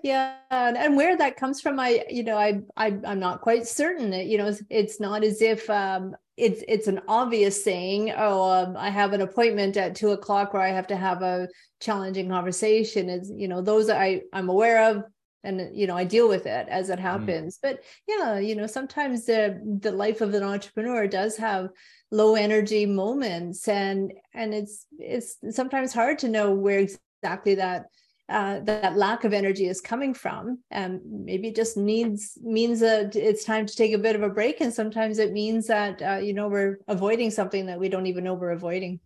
Yeah 0.03 0.37
and, 0.51 0.77
and, 0.77 0.97
where 0.97 1.17
that 1.17 1.37
comes 1.37 1.61
from 1.61 1.79
i 1.79 2.05
you 2.09 2.25
know 2.25 2.37
i, 2.37 2.61
I 2.77 2.99
i'm 3.07 3.21
not 3.21 3.41
quite 3.41 3.67
certain. 3.67 4.13
You 4.13 4.39
know 4.39 4.47
it's, 4.47 4.63
it's 4.71 5.01
not 5.01 5.23
as 5.23 5.43
if 5.43 5.69
um 5.69 6.15
it's 6.37 6.63
it's 6.67 6.87
an 6.87 7.01
obvious 7.09 7.63
saying 7.63 8.13
oh 8.17 8.51
um, 8.51 8.77
i 8.77 8.89
have 8.89 9.13
an 9.13 9.21
appointment 9.21 9.77
at 9.77 9.95
two 9.95 10.11
o'clock 10.11 10.55
where 10.55 10.63
i 10.63 10.71
have 10.71 10.87
to 10.87 10.97
have 10.97 11.21
a 11.23 11.49
challenging 11.81 12.29
conversation. 12.31 13.11
Is 13.11 13.31
you 13.35 13.49
know 13.49 13.61
those 13.61 13.91
i 13.91 14.23
i'm 14.33 14.49
aware 14.49 14.91
of 14.91 15.05
and 15.45 15.71
you 15.75 15.87
know 15.87 15.97
i 15.97 16.05
deal 16.05 16.29
with 16.29 16.47
it 16.47 16.69
as 16.69 16.91
it 16.91 16.99
mm. 16.99 17.03
happens 17.03 17.57
mm. 17.57 17.61
but 17.63 17.83
yeah 18.09 18.39
you 18.39 18.55
know 18.55 18.67
sometimes 18.67 19.27
the 19.27 19.61
the 19.81 19.93
life 19.93 20.21
of 20.21 20.35
an 20.35 20.43
entrepreneur 20.43 21.07
does 21.07 21.37
have 21.37 21.69
low 22.11 22.35
energy 22.35 22.87
moments 22.87 23.67
and 23.69 24.13
and 24.35 24.55
it's 24.55 24.87
it's 24.99 25.37
sometimes 25.51 25.93
hard 25.93 26.19
to 26.19 26.29
know 26.29 26.53
where 26.53 26.79
exactly 26.79 27.55
that 27.55 27.87
uh, 28.29 28.61
that 28.61 28.97
lack 28.97 29.25
of 29.25 29.33
energy 29.33 29.67
is 29.67 29.81
coming 29.81 30.15
from 30.15 30.59
and 30.71 31.01
maybe 31.05 31.49
it 31.49 31.57
just 31.57 31.77
needs 31.77 32.39
means 32.43 32.81
that 32.81 33.15
it's 33.15 33.45
time 33.45 33.67
to 33.67 33.77
take 33.77 33.93
a 33.93 33.99
bit 33.99 34.17
of 34.17 34.23
a 34.23 34.29
break 34.31 34.61
and 34.61 34.73
sometimes 34.73 35.19
it 35.19 35.33
means 35.33 35.67
that 35.67 36.01
uh, 36.01 36.17
you 36.17 36.33
know 36.33 36.49
we're 36.49 36.79
avoiding 36.89 37.31
something 37.31 37.67
that 37.67 37.79
we 37.79 37.89
don't 37.89 38.07
even 38.07 38.25
know 38.25 38.35
we're 38.35 38.51
avoiding 38.51 39.01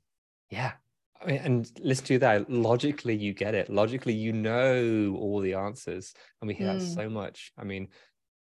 yeah 0.50 0.72
I 1.22 1.26
mean, 1.26 1.40
and 1.42 1.70
listen 1.80 2.06
to 2.06 2.18
that. 2.20 2.50
Logically, 2.50 3.16
you 3.16 3.32
get 3.32 3.54
it. 3.54 3.70
Logically, 3.70 4.14
you 4.14 4.32
know 4.32 5.16
all 5.18 5.40
the 5.40 5.54
answers, 5.54 6.14
and 6.40 6.48
we 6.48 6.54
hear 6.54 6.68
mm. 6.68 6.78
that 6.78 6.84
so 6.84 7.08
much. 7.08 7.52
I 7.58 7.64
mean, 7.64 7.88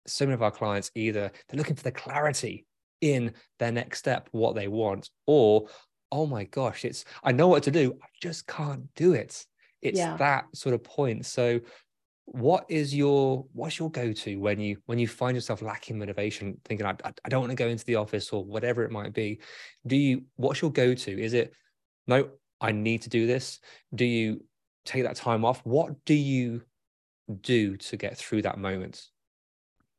so 0.05 0.25
many 0.25 0.33
of 0.33 0.41
our 0.41 0.51
clients 0.51 0.91
either 0.95 1.31
they're 1.47 1.57
looking 1.57 1.75
for 1.75 1.83
the 1.83 1.91
clarity 1.91 2.65
in 3.01 3.33
their 3.59 3.71
next 3.71 3.99
step, 3.99 4.27
what 4.31 4.55
they 4.55 4.67
want, 4.67 5.09
or 5.25 5.67
oh 6.11 6.25
my 6.25 6.45
gosh, 6.45 6.85
it's 6.85 7.05
I 7.23 7.31
know 7.31 7.47
what 7.47 7.63
to 7.63 7.71
do, 7.71 7.93
I 8.01 8.07
just 8.21 8.47
can't 8.47 8.83
do 8.95 9.13
it. 9.13 9.45
It's 9.81 9.99
yeah. 9.99 10.17
that 10.17 10.45
sort 10.53 10.73
of 10.73 10.83
point. 10.83 11.25
So, 11.25 11.59
what 12.25 12.65
is 12.67 12.93
your 12.93 13.45
what's 13.53 13.79
your 13.79 13.91
go-to 13.91 14.37
when 14.37 14.59
you 14.59 14.77
when 14.85 14.99
you 14.99 15.07
find 15.07 15.35
yourself 15.35 15.61
lacking 15.61 15.99
motivation, 15.99 16.57
thinking 16.65 16.85
I, 16.85 16.95
I 17.03 17.29
don't 17.29 17.41
want 17.41 17.51
to 17.51 17.55
go 17.55 17.67
into 17.67 17.85
the 17.85 17.95
office 17.95 18.31
or 18.31 18.43
whatever 18.43 18.83
it 18.83 18.91
might 18.91 19.13
be? 19.13 19.39
Do 19.85 19.95
you 19.95 20.23
what's 20.35 20.61
your 20.61 20.71
go-to? 20.71 21.21
Is 21.21 21.33
it 21.33 21.53
no, 22.07 22.29
I 22.61 22.71
need 22.71 23.03
to 23.03 23.09
do 23.09 23.27
this? 23.27 23.59
Do 23.93 24.05
you 24.05 24.43
take 24.85 25.03
that 25.03 25.15
time 25.15 25.45
off? 25.45 25.61
What 25.65 26.05
do 26.05 26.13
you 26.13 26.61
do 27.41 27.77
to 27.77 27.97
get 27.97 28.17
through 28.17 28.43
that 28.43 28.57
moment? 28.57 29.05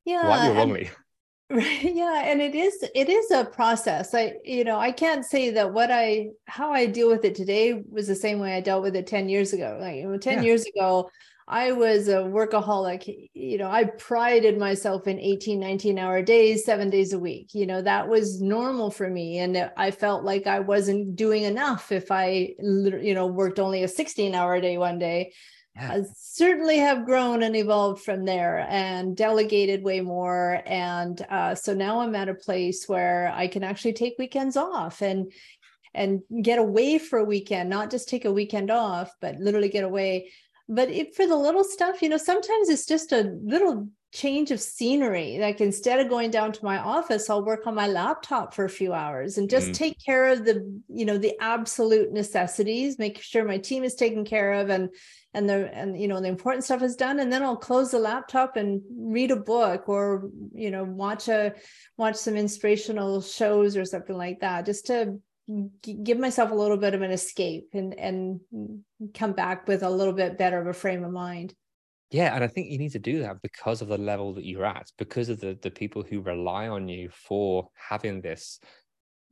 Yeah. 0.05 0.27
Rightly 0.27 0.49
or 0.51 0.55
wrongly. 0.55 0.91
Right. 1.51 1.83
Yeah. 1.83 2.25
And 2.27 2.43
it 2.43 2.55
is, 2.55 2.85
it 2.95 3.09
is 3.09 3.31
a 3.31 3.43
process. 3.43 4.13
I, 4.13 4.35
you 4.45 4.65
know, 4.65 4.79
I 4.79 4.93
can't 4.93 5.25
say 5.25 5.49
that 5.53 5.73
what 5.73 5.91
I, 5.91 6.27
how 6.47 6.73
I 6.73 6.85
deal 6.85 7.09
with 7.09 7.25
it 7.25 7.35
today 7.35 7.83
was 7.91 8.07
the 8.07 8.15
same 8.15 8.39
way 8.39 8.55
I 8.55 8.61
dealt 8.61 8.83
with 8.83 8.95
it 8.95 9.07
10 9.07 9.31
years 9.31 9.55
ago. 9.55 9.79
Like, 9.81 9.97
you 9.97 10.11
know, 10.11 10.19
10 10.19 10.35
yeah. 10.35 10.43
years 10.43 10.67
ago, 10.67 11.09
I 11.51 11.73
was 11.73 12.09
a 12.09 12.17
workaholic. 12.17 13.31
You 13.33 13.57
know, 13.57 13.71
I 13.71 13.85
prided 13.85 14.59
myself 14.59 15.07
in 15.07 15.19
18, 15.19 15.59
19 15.59 15.99
hour 15.99 16.21
days, 16.21 16.67
seven 16.67 16.91
days 16.91 17.15
a 17.15 17.19
week. 17.19 17.55
You 17.55 17.67
know, 17.67 17.81
that 17.81 18.07
was 18.07 18.43
normal 18.43 18.91
for 18.91 19.09
me. 19.09 19.39
And 19.39 19.71
I 19.75 19.91
felt 19.91 20.25
like 20.25 20.47
I 20.47 20.61
wasn't 20.61 21.17
doing 21.17 21.45
enough 21.45 21.91
if 21.91 22.13
I, 22.13 22.55
you 22.61 23.15
know, 23.15 23.27
worked 23.27 23.59
only 23.59 23.83
a 23.83 23.89
16 23.89 24.35
hour 24.35 24.61
day 24.61 24.77
one 24.77 24.99
day. 24.99 25.33
Yeah. 25.75 25.93
I 25.93 26.03
certainly 26.15 26.79
have 26.79 27.07
grown 27.07 27.43
and 27.43 27.57
evolved 27.57 28.03
from 28.03 28.27
there 28.27 28.67
and 28.69 29.17
delegated 29.17 29.83
way 29.83 30.03
more. 30.03 30.63
And 30.67 31.25
uh, 31.31 31.55
so 31.55 31.73
now 31.73 32.01
I'm 32.01 32.15
at 32.15 32.29
a 32.29 32.35
place 32.35 32.87
where 32.89 33.33
I 33.35 33.49
can 33.49 33.65
actually 33.65 33.95
take 33.95 34.17
weekends 34.19 34.59
off 34.59 35.01
and 35.01 35.33
and 35.95 36.21
get 36.43 36.59
away 36.59 36.99
for 36.99 37.19
a 37.19 37.25
weekend, 37.25 37.71
not 37.71 37.91
just 37.91 38.09
take 38.09 38.27
a 38.27 38.33
weekend 38.33 38.71
off, 38.71 39.11
but 39.23 39.37
literally 39.37 39.71
get 39.71 39.85
away 39.85 40.31
but 40.69 40.91
it, 40.91 41.15
for 41.15 41.27
the 41.27 41.37
little 41.37 41.65
stuff 41.65 42.03
you 42.03 42.09
know 42.09 42.17
sometimes 42.17 42.69
it's 42.69 42.87
just 42.87 43.13
a 43.13 43.37
little 43.43 43.89
change 44.11 44.51
of 44.51 44.61
scenery 44.61 45.37
like 45.39 45.61
instead 45.61 46.01
of 46.01 46.09
going 46.09 46.31
down 46.31 46.51
to 46.51 46.65
my 46.65 46.79
office 46.79 47.29
i'll 47.29 47.45
work 47.45 47.67
on 47.67 47.75
my 47.75 47.87
laptop 47.87 48.55
for 48.55 48.65
a 48.65 48.71
few 48.71 48.95
hours 48.95 49.37
and 49.37 49.51
just 49.51 49.69
mm. 49.69 49.75
take 49.75 50.03
care 50.03 50.29
of 50.29 50.47
the 50.47 50.81
you 50.89 51.05
know 51.05 51.19
the 51.19 51.35
absolute 51.41 52.11
necessities 52.11 52.99
make 52.99 53.21
sure 53.21 53.45
my 53.45 53.59
team 53.59 53.85
is 53.85 53.95
taken 53.95 54.25
care 54.25 54.55
of 54.55 54.71
and 54.71 54.89
and 55.35 55.47
the 55.47 55.71
and 55.75 56.01
you 56.01 56.09
know 56.09 56.23
the 56.23 56.29
important 56.29 56.65
stuff 56.65 56.83
is 56.83 56.97
done 56.97 57.21
and 57.21 57.31
then 57.31 57.43
i'll 57.43 57.55
close 57.55 57.91
the 57.91 57.99
laptop 57.99 58.57
and 58.57 58.81
read 58.97 59.31
a 59.31 59.37
book 59.37 59.91
or 59.91 60.31
you 60.55 60.71
know 60.71 60.85
watch 60.85 61.29
a 61.29 61.53
watch 61.99 62.17
some 62.17 62.35
inspirational 62.35 63.21
shows 63.21 63.77
or 63.77 63.85
something 63.85 64.17
like 64.17 64.41
that 64.41 64.65
just 64.65 64.87
to 64.87 65.21
give 65.83 66.19
myself 66.19 66.51
a 66.51 66.55
little 66.55 66.77
bit 66.77 66.95
of 66.95 67.03
an 67.03 67.11
escape 67.11 67.71
and 67.73 67.95
and 67.99 68.41
come 69.15 69.33
back 69.33 69.67
with 69.67 69.83
a 69.83 69.91
little 69.91 70.13
bit 70.13 70.39
better 70.39 70.61
of 70.61 70.67
a 70.67 70.73
frame 70.73 71.05
of 71.05 71.11
mind 71.11 71.55
yeah 72.11 72.35
and 72.35 72.45
i 72.45 72.47
think 72.47 72.71
you 72.71 72.79
need 72.79 72.93
to 72.93 72.99
do 72.99 73.21
that 73.21 73.41
because 73.43 73.81
of 73.81 73.89
the 73.89 73.99
level 73.99 74.35
that 74.35 74.45
you're 74.45 74.67
at 74.67 74.91
because 74.99 75.29
of 75.29 75.41
the 75.41 75.59
the 75.63 75.71
people 75.71 76.03
who 76.03 76.21
rely 76.21 76.69
on 76.69 76.89
you 76.89 77.09
for 77.11 77.69
having 77.75 78.21
this 78.21 78.61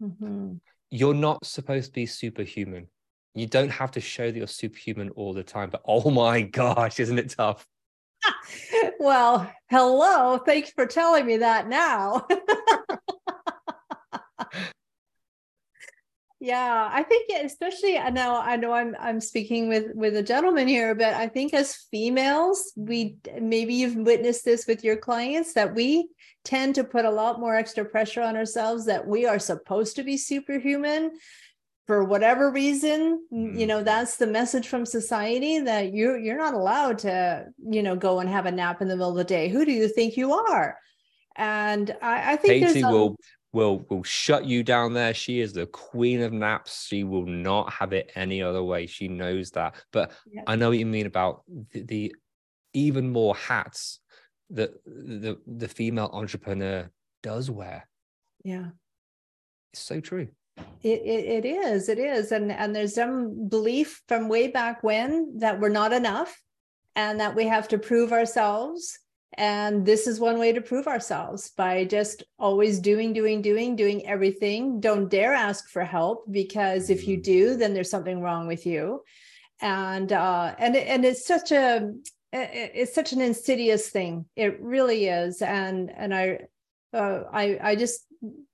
mm-hmm. 0.03 0.55
you're 0.91 1.15
not 1.15 1.45
supposed 1.45 1.89
to 1.89 1.93
be 1.93 2.07
superhuman 2.07 2.87
you 3.35 3.47
don't 3.47 3.71
have 3.71 3.91
to 3.91 4.01
show 4.01 4.31
that 4.31 4.39
you're 4.39 4.47
superhuman 4.47 5.11
all 5.11 5.35
the 5.35 5.43
time 5.43 5.69
but 5.71 5.83
oh 5.87 6.11
my 6.11 6.41
gosh 6.41 6.99
isn't 6.99 7.19
it 7.19 7.31
tough 7.31 7.67
well, 8.99 9.51
hello. 9.69 10.39
Thanks 10.39 10.71
for 10.71 10.87
telling 10.87 11.27
me 11.27 11.37
that 11.39 11.69
now. 11.69 12.27
yeah, 16.47 16.89
I 16.93 17.03
think 17.03 17.29
especially 17.45 17.99
I 17.99 18.11
know 18.11 18.37
I 18.37 18.55
know 18.55 18.73
I'm 18.73 18.95
I'm 19.01 19.21
speaking 19.21 19.69
with 19.69 19.87
with 19.95 20.15
a 20.15 20.23
gentleman 20.23 20.69
here, 20.69 20.95
but 20.95 21.13
I 21.15 21.27
think 21.27 21.53
as 21.53 21.75
females, 21.91 22.73
we 22.77 23.17
maybe 23.41 23.75
you've 23.75 23.97
witnessed 23.97 24.45
this 24.45 24.65
with 24.65 24.85
your 24.85 24.97
clients 24.97 25.55
that 25.55 25.75
we 25.75 26.09
tend 26.45 26.77
to 26.77 26.85
put 26.85 27.05
a 27.05 27.11
lot 27.11 27.41
more 27.41 27.57
extra 27.57 27.85
pressure 27.85 28.23
on 28.23 28.37
ourselves 28.37 28.87
that 28.87 29.05
we 29.05 29.27
are 29.27 29.41
supposed 29.41 29.97
to 29.97 30.05
be 30.05 30.17
superhuman 30.17 31.11
for 31.89 32.05
whatever 32.05 32.53
reason. 32.53 33.27
You 33.33 33.39
mm-hmm. 33.39 33.67
know 33.67 33.83
that's 33.83 34.17
the 34.17 34.29
message 34.29 34.69
from 34.69 34.87
society 34.87 35.59
that 35.59 35.93
you're 35.93 36.17
you're 36.17 36.39
not 36.39 36.55
allowed 36.55 36.99
to 36.99 37.47
you 37.69 37.83
know 37.83 37.97
go 37.97 38.21
and 38.21 38.31
have 38.31 38.47
a 38.47 38.53
nap 38.53 38.81
in 38.81 38.87
the 38.87 38.95
middle 38.95 39.11
of 39.11 39.17
the 39.17 39.25
day. 39.25 39.49
Who 39.49 39.65
do 39.65 39.73
you 39.73 39.89
think 39.89 40.17
you 40.17 40.33
are? 40.33 40.79
And 41.39 41.95
i, 42.01 42.33
I 42.33 42.37
think 42.37 42.67
Katie 42.67 42.83
will 42.83 43.17
will 43.57 43.87
will 43.89 44.05
shut 44.05 44.45
you 44.45 44.63
down 44.63 44.93
there. 44.93 45.15
She 45.15 45.41
is 45.41 45.55
the 45.55 45.67
queen 45.67 46.21
of 46.21 46.33
naps. 46.33 46.87
She 46.87 47.03
will 47.05 47.25
not 47.25 47.73
have 47.73 47.95
it 47.95 48.13
any 48.15 48.43
other 48.43 48.63
way. 48.63 48.87
She 48.87 49.09
knows 49.09 49.51
that. 49.53 49.75
But 49.93 50.13
yeah. 50.31 50.43
i 50.47 50.55
know 50.55 50.69
what 50.69 50.79
you 50.79 50.87
mean 50.87 51.07
about 51.07 51.43
the, 51.73 51.83
the 51.83 52.15
even 52.75 53.11
more 53.11 53.35
hats 53.35 54.01
that 54.51 54.71
the 54.85 55.39
the 55.47 55.69
female 55.69 56.11
entrepreneur 56.13 56.91
does 57.23 57.51
wear. 57.51 57.89
Yeah. 58.45 58.69
It's 59.73 59.83
so 59.83 60.01
true. 60.01 60.29
It, 60.83 61.01
it, 61.15 61.25
it 61.39 61.45
is 61.47 61.89
it 61.89 61.99
is. 61.99 62.33
And 62.33 62.53
and 62.53 62.77
there's 62.77 62.95
some 62.95 63.49
belief 63.49 64.03
from 64.07 64.29
way 64.29 64.49
back 64.49 64.83
when 64.83 65.39
that 65.39 65.59
we're 65.61 65.71
not 65.71 65.95
enough 65.95 66.39
and 66.95 67.21
that 67.21 67.35
we 67.35 67.47
have 67.47 67.69
to 67.69 67.79
prove 67.79 68.13
ourselves 68.13 68.99
and 69.37 69.85
this 69.85 70.07
is 70.07 70.19
one 70.19 70.39
way 70.39 70.53
to 70.53 70.61
prove 70.61 70.87
ourselves 70.87 71.51
by 71.51 71.85
just 71.85 72.23
always 72.39 72.79
doing 72.79 73.13
doing 73.13 73.43
doing 73.43 73.77
doing 73.77 74.07
everything. 74.07 74.81
Don't 74.81 75.11
dare 75.11 75.35
ask 75.35 75.69
for 75.69 75.85
help 75.85 76.25
because 76.31 76.89
if 76.89 77.07
you 77.07 77.17
do 77.19 77.57
then 77.57 77.75
there's 77.75 77.91
something 77.91 78.21
wrong 78.21 78.47
with 78.47 78.65
you. 78.67 79.03
And 79.61 80.13
uh 80.13 80.55
and 80.59 80.75
and 80.75 81.05
it's 81.05 81.27
such 81.27 81.53
a 81.53 81.93
it's 82.33 82.95
such 82.95 83.13
an 83.13 83.21
insidious 83.21 83.91
thing. 83.91 84.25
It 84.37 84.61
really 84.61 85.07
is. 85.07 85.43
And 85.43 85.91
and 85.95 86.15
i 86.15 86.39
uh, 86.95 87.25
i 87.33 87.59
i 87.63 87.77
just 87.77 88.07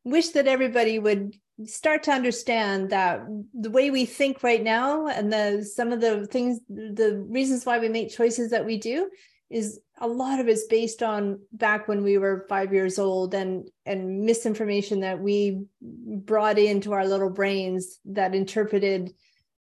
wish 0.05 0.31
that 0.31 0.49
everybody 0.49 0.99
would 0.99 1.37
start 1.65 2.03
to 2.03 2.11
understand 2.11 2.91
that 2.91 3.21
the 3.55 3.71
way 3.71 3.91
we 3.91 4.05
think 4.05 4.43
right 4.43 4.65
now 4.65 5.07
and 5.07 5.33
the 5.33 5.65
some 5.65 5.93
of 5.93 6.01
the 6.01 6.27
things 6.27 6.59
the 6.69 7.25
reasons 7.29 7.65
why 7.65 7.79
we 7.79 7.89
make 7.89 8.11
choices 8.11 8.51
that 8.51 8.67
we 8.67 8.79
do 8.79 9.09
is 9.53 9.79
a 10.03 10.07
lot 10.07 10.41
of 10.41 10.49
it's 10.49 10.67
based 10.67 11.03
on 11.03 11.41
back 11.53 11.89
when 11.89 12.03
we 12.03 12.19
were 12.19 12.45
five 12.49 12.73
years 12.73 12.99
old 12.99 13.35
and 13.35 13.69
and 13.87 14.25
misinformation 14.25 15.01
that 15.01 15.21
we 15.21 15.65
brought 15.81 16.59
into 16.59 16.93
our 16.93 17.07
little 17.07 17.31
brains 17.31 17.99
that 18.05 18.35
interpreted 18.35 19.15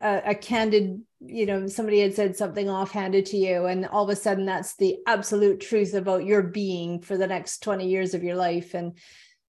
a, 0.02 0.21
a 0.26 0.36
candid 0.36 1.02
you 1.21 1.48
know 1.48 1.65
somebody 1.65 2.02
had 2.02 2.13
said 2.13 2.36
something 2.36 2.69
offhanded 2.69 3.26
to 3.26 3.38
you 3.38 3.65
and 3.65 3.88
all 3.88 4.04
of 4.04 4.10
a 4.10 4.15
sudden 4.15 4.45
that's 4.45 4.76
the 4.76 4.98
absolute 5.08 5.60
truth 5.60 5.95
about 5.95 6.26
your 6.26 6.43
being 6.43 7.02
for 7.02 7.17
the 7.17 7.28
next 7.28 7.63
20 7.63 7.88
years 7.88 8.13
of 8.13 8.24
your 8.24 8.36
life 8.36 8.76
and 8.76 8.98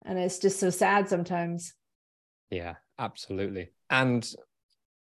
and 0.05 0.17
it's 0.17 0.39
just 0.39 0.59
so 0.59 0.69
sad 0.69 1.09
sometimes 1.09 1.73
yeah, 2.49 2.75
absolutely. 2.97 3.69
And 3.89 4.27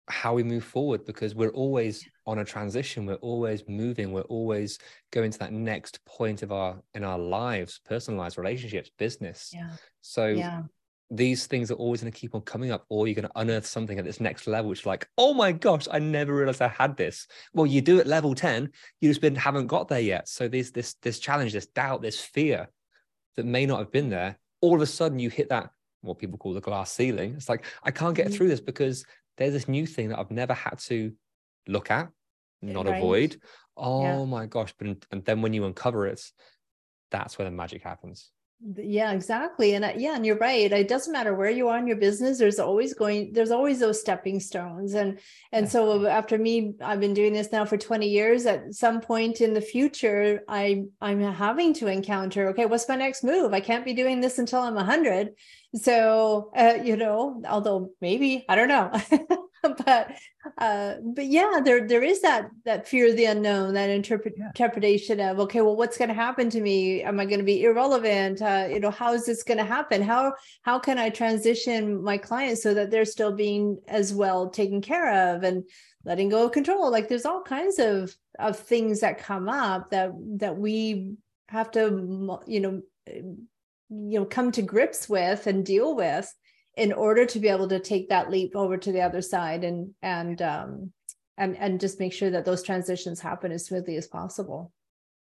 how 0.08 0.34
we 0.34 0.42
move 0.42 0.64
forward 0.64 1.04
because 1.04 1.34
we're 1.34 1.50
always 1.50 2.06
on 2.26 2.40
a 2.40 2.44
transition. 2.44 3.06
We're 3.06 3.14
always 3.16 3.64
moving. 3.68 4.12
We're 4.12 4.22
always 4.22 4.78
going 5.12 5.30
to 5.30 5.38
that 5.40 5.52
next 5.52 6.04
point 6.04 6.42
of 6.42 6.52
our 6.52 6.80
in 6.94 7.04
our 7.04 7.18
lives 7.18 7.80
personalized 7.84 8.38
relationships 8.38 8.90
business. 8.98 9.50
Yeah. 9.54 9.70
So 10.00 10.26
yeah. 10.26 10.62
these 11.10 11.46
things 11.46 11.70
are 11.70 11.74
always 11.74 12.00
going 12.00 12.12
to 12.12 12.18
keep 12.18 12.34
on 12.34 12.40
coming 12.42 12.72
up 12.72 12.84
or 12.88 13.06
you're 13.06 13.14
going 13.14 13.28
to 13.28 13.40
unearth 13.40 13.66
something 13.66 13.98
at 13.98 14.04
this 14.04 14.20
next 14.20 14.46
level 14.46 14.70
which 14.70 14.80
is 14.80 14.86
like 14.86 15.06
oh 15.18 15.34
my 15.34 15.52
gosh 15.52 15.86
i 15.90 15.98
never 15.98 16.34
realized 16.34 16.62
i 16.62 16.68
had 16.68 16.96
this. 16.96 17.26
Well 17.52 17.66
you 17.66 17.80
do 17.80 18.00
at 18.00 18.06
level 18.06 18.34
10 18.34 18.70
you 19.00 19.08
just 19.08 19.20
been 19.20 19.36
haven't 19.36 19.68
got 19.68 19.88
there 19.88 20.00
yet. 20.00 20.28
So 20.28 20.48
there's 20.48 20.72
this 20.72 20.94
this 21.02 21.18
challenge 21.20 21.52
this 21.52 21.66
doubt 21.66 22.02
this 22.02 22.20
fear 22.20 22.68
that 23.36 23.46
may 23.46 23.66
not 23.66 23.78
have 23.78 23.92
been 23.92 24.10
there. 24.10 24.38
All 24.60 24.74
of 24.74 24.82
a 24.82 24.86
sudden 24.86 25.18
you 25.18 25.30
hit 25.30 25.48
that 25.50 25.70
what 26.02 26.18
people 26.18 26.36
call 26.36 26.52
the 26.52 26.60
glass 26.60 26.92
ceiling. 26.92 27.34
It's 27.36 27.48
like, 27.48 27.64
I 27.82 27.90
can't 27.90 28.14
get 28.14 28.26
mm-hmm. 28.26 28.34
through 28.34 28.48
this 28.48 28.60
because 28.60 29.04
there's 29.36 29.52
this 29.52 29.68
new 29.68 29.86
thing 29.86 30.08
that 30.08 30.18
I've 30.18 30.30
never 30.30 30.54
had 30.54 30.78
to 30.80 31.12
look 31.66 31.90
at, 31.90 32.10
not 32.60 32.86
right. 32.86 32.98
avoid. 32.98 33.40
Oh 33.76 34.02
yeah. 34.02 34.24
my 34.24 34.46
gosh. 34.46 34.74
But 34.78 35.04
and 35.10 35.24
then 35.24 35.42
when 35.42 35.52
you 35.52 35.64
uncover 35.64 36.06
it, 36.06 36.22
that's 37.10 37.38
where 37.38 37.44
the 37.48 37.54
magic 37.54 37.82
happens 37.82 38.30
yeah 38.76 39.10
exactly 39.10 39.74
and 39.74 39.84
uh, 39.84 39.92
yeah 39.96 40.14
and 40.14 40.24
you're 40.24 40.36
right 40.36 40.72
it 40.72 40.86
doesn't 40.88 41.12
matter 41.12 41.34
where 41.34 41.50
you 41.50 41.66
are 41.66 41.78
in 41.78 41.86
your 41.86 41.96
business 41.96 42.38
there's 42.38 42.60
always 42.60 42.94
going 42.94 43.32
there's 43.32 43.50
always 43.50 43.80
those 43.80 44.00
stepping 44.00 44.38
stones 44.38 44.94
and 44.94 45.18
and 45.50 45.68
so 45.68 46.06
after 46.06 46.38
me 46.38 46.72
i've 46.80 47.00
been 47.00 47.14
doing 47.14 47.32
this 47.32 47.50
now 47.50 47.64
for 47.64 47.76
20 47.76 48.08
years 48.08 48.46
at 48.46 48.72
some 48.72 49.00
point 49.00 49.40
in 49.40 49.52
the 49.52 49.60
future 49.60 50.42
i 50.48 50.84
i'm 51.00 51.20
having 51.20 51.74
to 51.74 51.88
encounter 51.88 52.48
okay 52.48 52.66
what's 52.66 52.88
my 52.88 52.96
next 52.96 53.24
move? 53.24 53.52
I 53.52 53.60
can't 53.60 53.84
be 53.84 53.94
doing 53.94 54.20
this 54.20 54.38
until 54.38 54.60
i'm 54.60 54.74
100 54.74 55.30
so 55.74 56.50
uh, 56.54 56.78
you 56.84 56.96
know 56.96 57.42
although 57.48 57.90
maybe 58.00 58.44
i 58.48 58.54
don't 58.54 58.68
know 58.68 58.92
but 59.84 60.12
uh 60.58 60.94
but 61.14 61.26
yeah 61.26 61.60
there 61.64 61.86
there 61.86 62.02
is 62.02 62.20
that 62.22 62.48
that 62.64 62.88
fear 62.88 63.08
of 63.08 63.16
the 63.16 63.26
unknown 63.26 63.74
that 63.74 63.90
interpret, 63.90 64.34
yeah. 64.36 64.48
interpretation 64.48 65.20
of 65.20 65.38
okay 65.38 65.60
well 65.60 65.76
what's 65.76 65.96
going 65.96 66.08
to 66.08 66.14
happen 66.14 66.50
to 66.50 66.60
me? 66.60 67.02
Am 67.02 67.20
i 67.20 67.24
going 67.24 67.38
to 67.38 67.44
be 67.44 67.62
irrelevant? 67.62 68.42
Uh, 68.42 68.66
you 68.70 68.80
know 68.80 68.90
how 68.90 69.12
is 69.12 69.24
this 69.26 69.42
going 69.42 69.58
to 69.58 69.64
happen? 69.64 70.02
How 70.02 70.34
how 70.62 70.78
can 70.78 70.98
i 70.98 71.10
transition 71.10 72.02
my 72.02 72.18
clients 72.18 72.62
so 72.62 72.74
that 72.74 72.90
they're 72.90 73.04
still 73.04 73.32
being 73.32 73.78
as 73.86 74.12
well 74.12 74.50
taken 74.50 74.80
care 74.80 75.34
of 75.34 75.44
and 75.44 75.64
letting 76.04 76.28
go 76.28 76.46
of 76.46 76.52
control? 76.52 76.90
Like 76.90 77.08
there's 77.08 77.26
all 77.26 77.42
kinds 77.42 77.78
of 77.78 78.14
of 78.38 78.58
things 78.58 79.00
that 79.00 79.18
come 79.18 79.48
up 79.48 79.90
that 79.90 80.10
that 80.38 80.56
we 80.56 81.14
have 81.48 81.70
to 81.72 82.40
you 82.46 82.60
know 82.60 82.82
you 83.06 84.18
know 84.18 84.24
come 84.24 84.50
to 84.52 84.62
grips 84.62 85.08
with 85.08 85.46
and 85.46 85.66
deal 85.66 85.94
with 85.94 86.32
in 86.76 86.92
order 86.92 87.26
to 87.26 87.38
be 87.38 87.48
able 87.48 87.68
to 87.68 87.78
take 87.78 88.08
that 88.08 88.30
leap 88.30 88.56
over 88.56 88.76
to 88.76 88.92
the 88.92 89.00
other 89.00 89.22
side 89.22 89.64
and 89.64 89.94
and 90.02 90.40
um 90.40 90.92
and 91.36 91.56
and 91.56 91.80
just 91.80 92.00
make 92.00 92.12
sure 92.12 92.30
that 92.30 92.44
those 92.44 92.62
transitions 92.62 93.20
happen 93.20 93.52
as 93.52 93.66
smoothly 93.66 93.96
as 93.96 94.06
possible. 94.06 94.72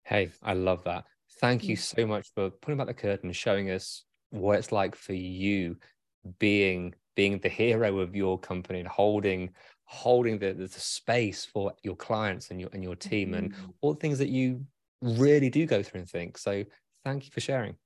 Hey 0.04 0.30
i 0.42 0.52
love 0.52 0.84
that. 0.84 1.04
Thank 1.40 1.64
you 1.64 1.76
so 1.76 2.06
much 2.06 2.28
for 2.34 2.50
putting 2.50 2.78
back 2.78 2.86
the 2.86 2.94
curtain 2.94 3.32
showing 3.32 3.70
us 3.70 4.04
what 4.30 4.58
it's 4.58 4.72
like 4.72 4.94
for 4.94 5.12
you 5.12 5.76
being 6.38 6.94
being 7.14 7.38
the 7.38 7.48
hero 7.48 7.98
of 7.98 8.14
your 8.14 8.38
company 8.38 8.78
and 8.80 8.88
holding 8.88 9.50
holding 9.84 10.38
the, 10.38 10.52
the 10.52 10.68
space 10.68 11.44
for 11.44 11.72
your 11.82 11.96
clients 11.96 12.50
and 12.50 12.60
your 12.60 12.70
and 12.72 12.82
your 12.82 12.96
team 12.96 13.30
mm-hmm. 13.30 13.46
and 13.46 13.54
all 13.80 13.94
the 13.94 14.00
things 14.00 14.18
that 14.18 14.28
you 14.28 14.64
really 15.02 15.50
do 15.50 15.66
go 15.66 15.82
through 15.82 16.00
and 16.00 16.08
think. 16.08 16.38
So 16.38 16.64
thank 17.04 17.24
you 17.26 17.30
for 17.30 17.40
sharing 17.40 17.76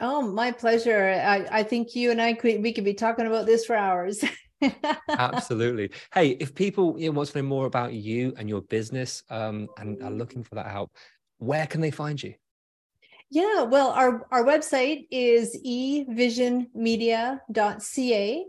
Oh, 0.00 0.22
my 0.22 0.52
pleasure. 0.52 1.08
I, 1.08 1.46
I 1.50 1.62
think 1.64 1.94
you 1.94 2.10
and 2.10 2.22
I 2.22 2.34
could 2.34 2.62
we 2.62 2.72
could 2.72 2.84
be 2.84 2.94
talking 2.94 3.26
about 3.26 3.46
this 3.46 3.64
for 3.64 3.74
hours. 3.74 4.22
Absolutely. 5.08 5.90
Hey, 6.12 6.30
if 6.30 6.54
people 6.54 6.96
you 6.98 7.10
know, 7.10 7.16
want 7.16 7.30
to 7.30 7.38
know 7.38 7.48
more 7.48 7.66
about 7.66 7.92
you 7.92 8.32
and 8.36 8.48
your 8.48 8.62
business 8.62 9.22
um, 9.30 9.68
and 9.76 10.02
are 10.02 10.10
looking 10.10 10.44
for 10.44 10.56
that 10.56 10.70
help, 10.70 10.92
where 11.38 11.66
can 11.66 11.80
they 11.80 11.90
find 11.90 12.22
you? 12.22 12.34
Yeah, 13.30 13.64
well, 13.64 13.90
our, 13.90 14.26
our 14.30 14.44
website 14.44 15.06
is 15.10 15.58
evisionmedia.ca 15.66 18.44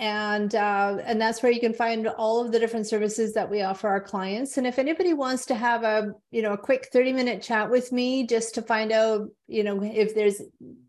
and 0.00 0.54
uh, 0.54 0.98
and 1.04 1.20
that's 1.20 1.42
where 1.42 1.52
you 1.52 1.60
can 1.60 1.72
find 1.72 2.08
all 2.08 2.44
of 2.44 2.50
the 2.50 2.58
different 2.58 2.86
services 2.86 3.32
that 3.34 3.48
we 3.48 3.62
offer 3.62 3.88
our 3.88 4.00
clients 4.00 4.56
and 4.56 4.66
if 4.66 4.80
anybody 4.80 5.14
wants 5.14 5.46
to 5.46 5.54
have 5.54 5.84
a 5.84 6.12
you 6.32 6.42
know 6.42 6.54
a 6.54 6.58
quick 6.58 6.88
30 6.92 7.12
minute 7.12 7.42
chat 7.42 7.70
with 7.70 7.92
me 7.92 8.26
just 8.26 8.56
to 8.56 8.62
find 8.62 8.90
out 8.90 9.28
you 9.46 9.62
know 9.62 9.80
if 9.82 10.14
there's 10.14 10.42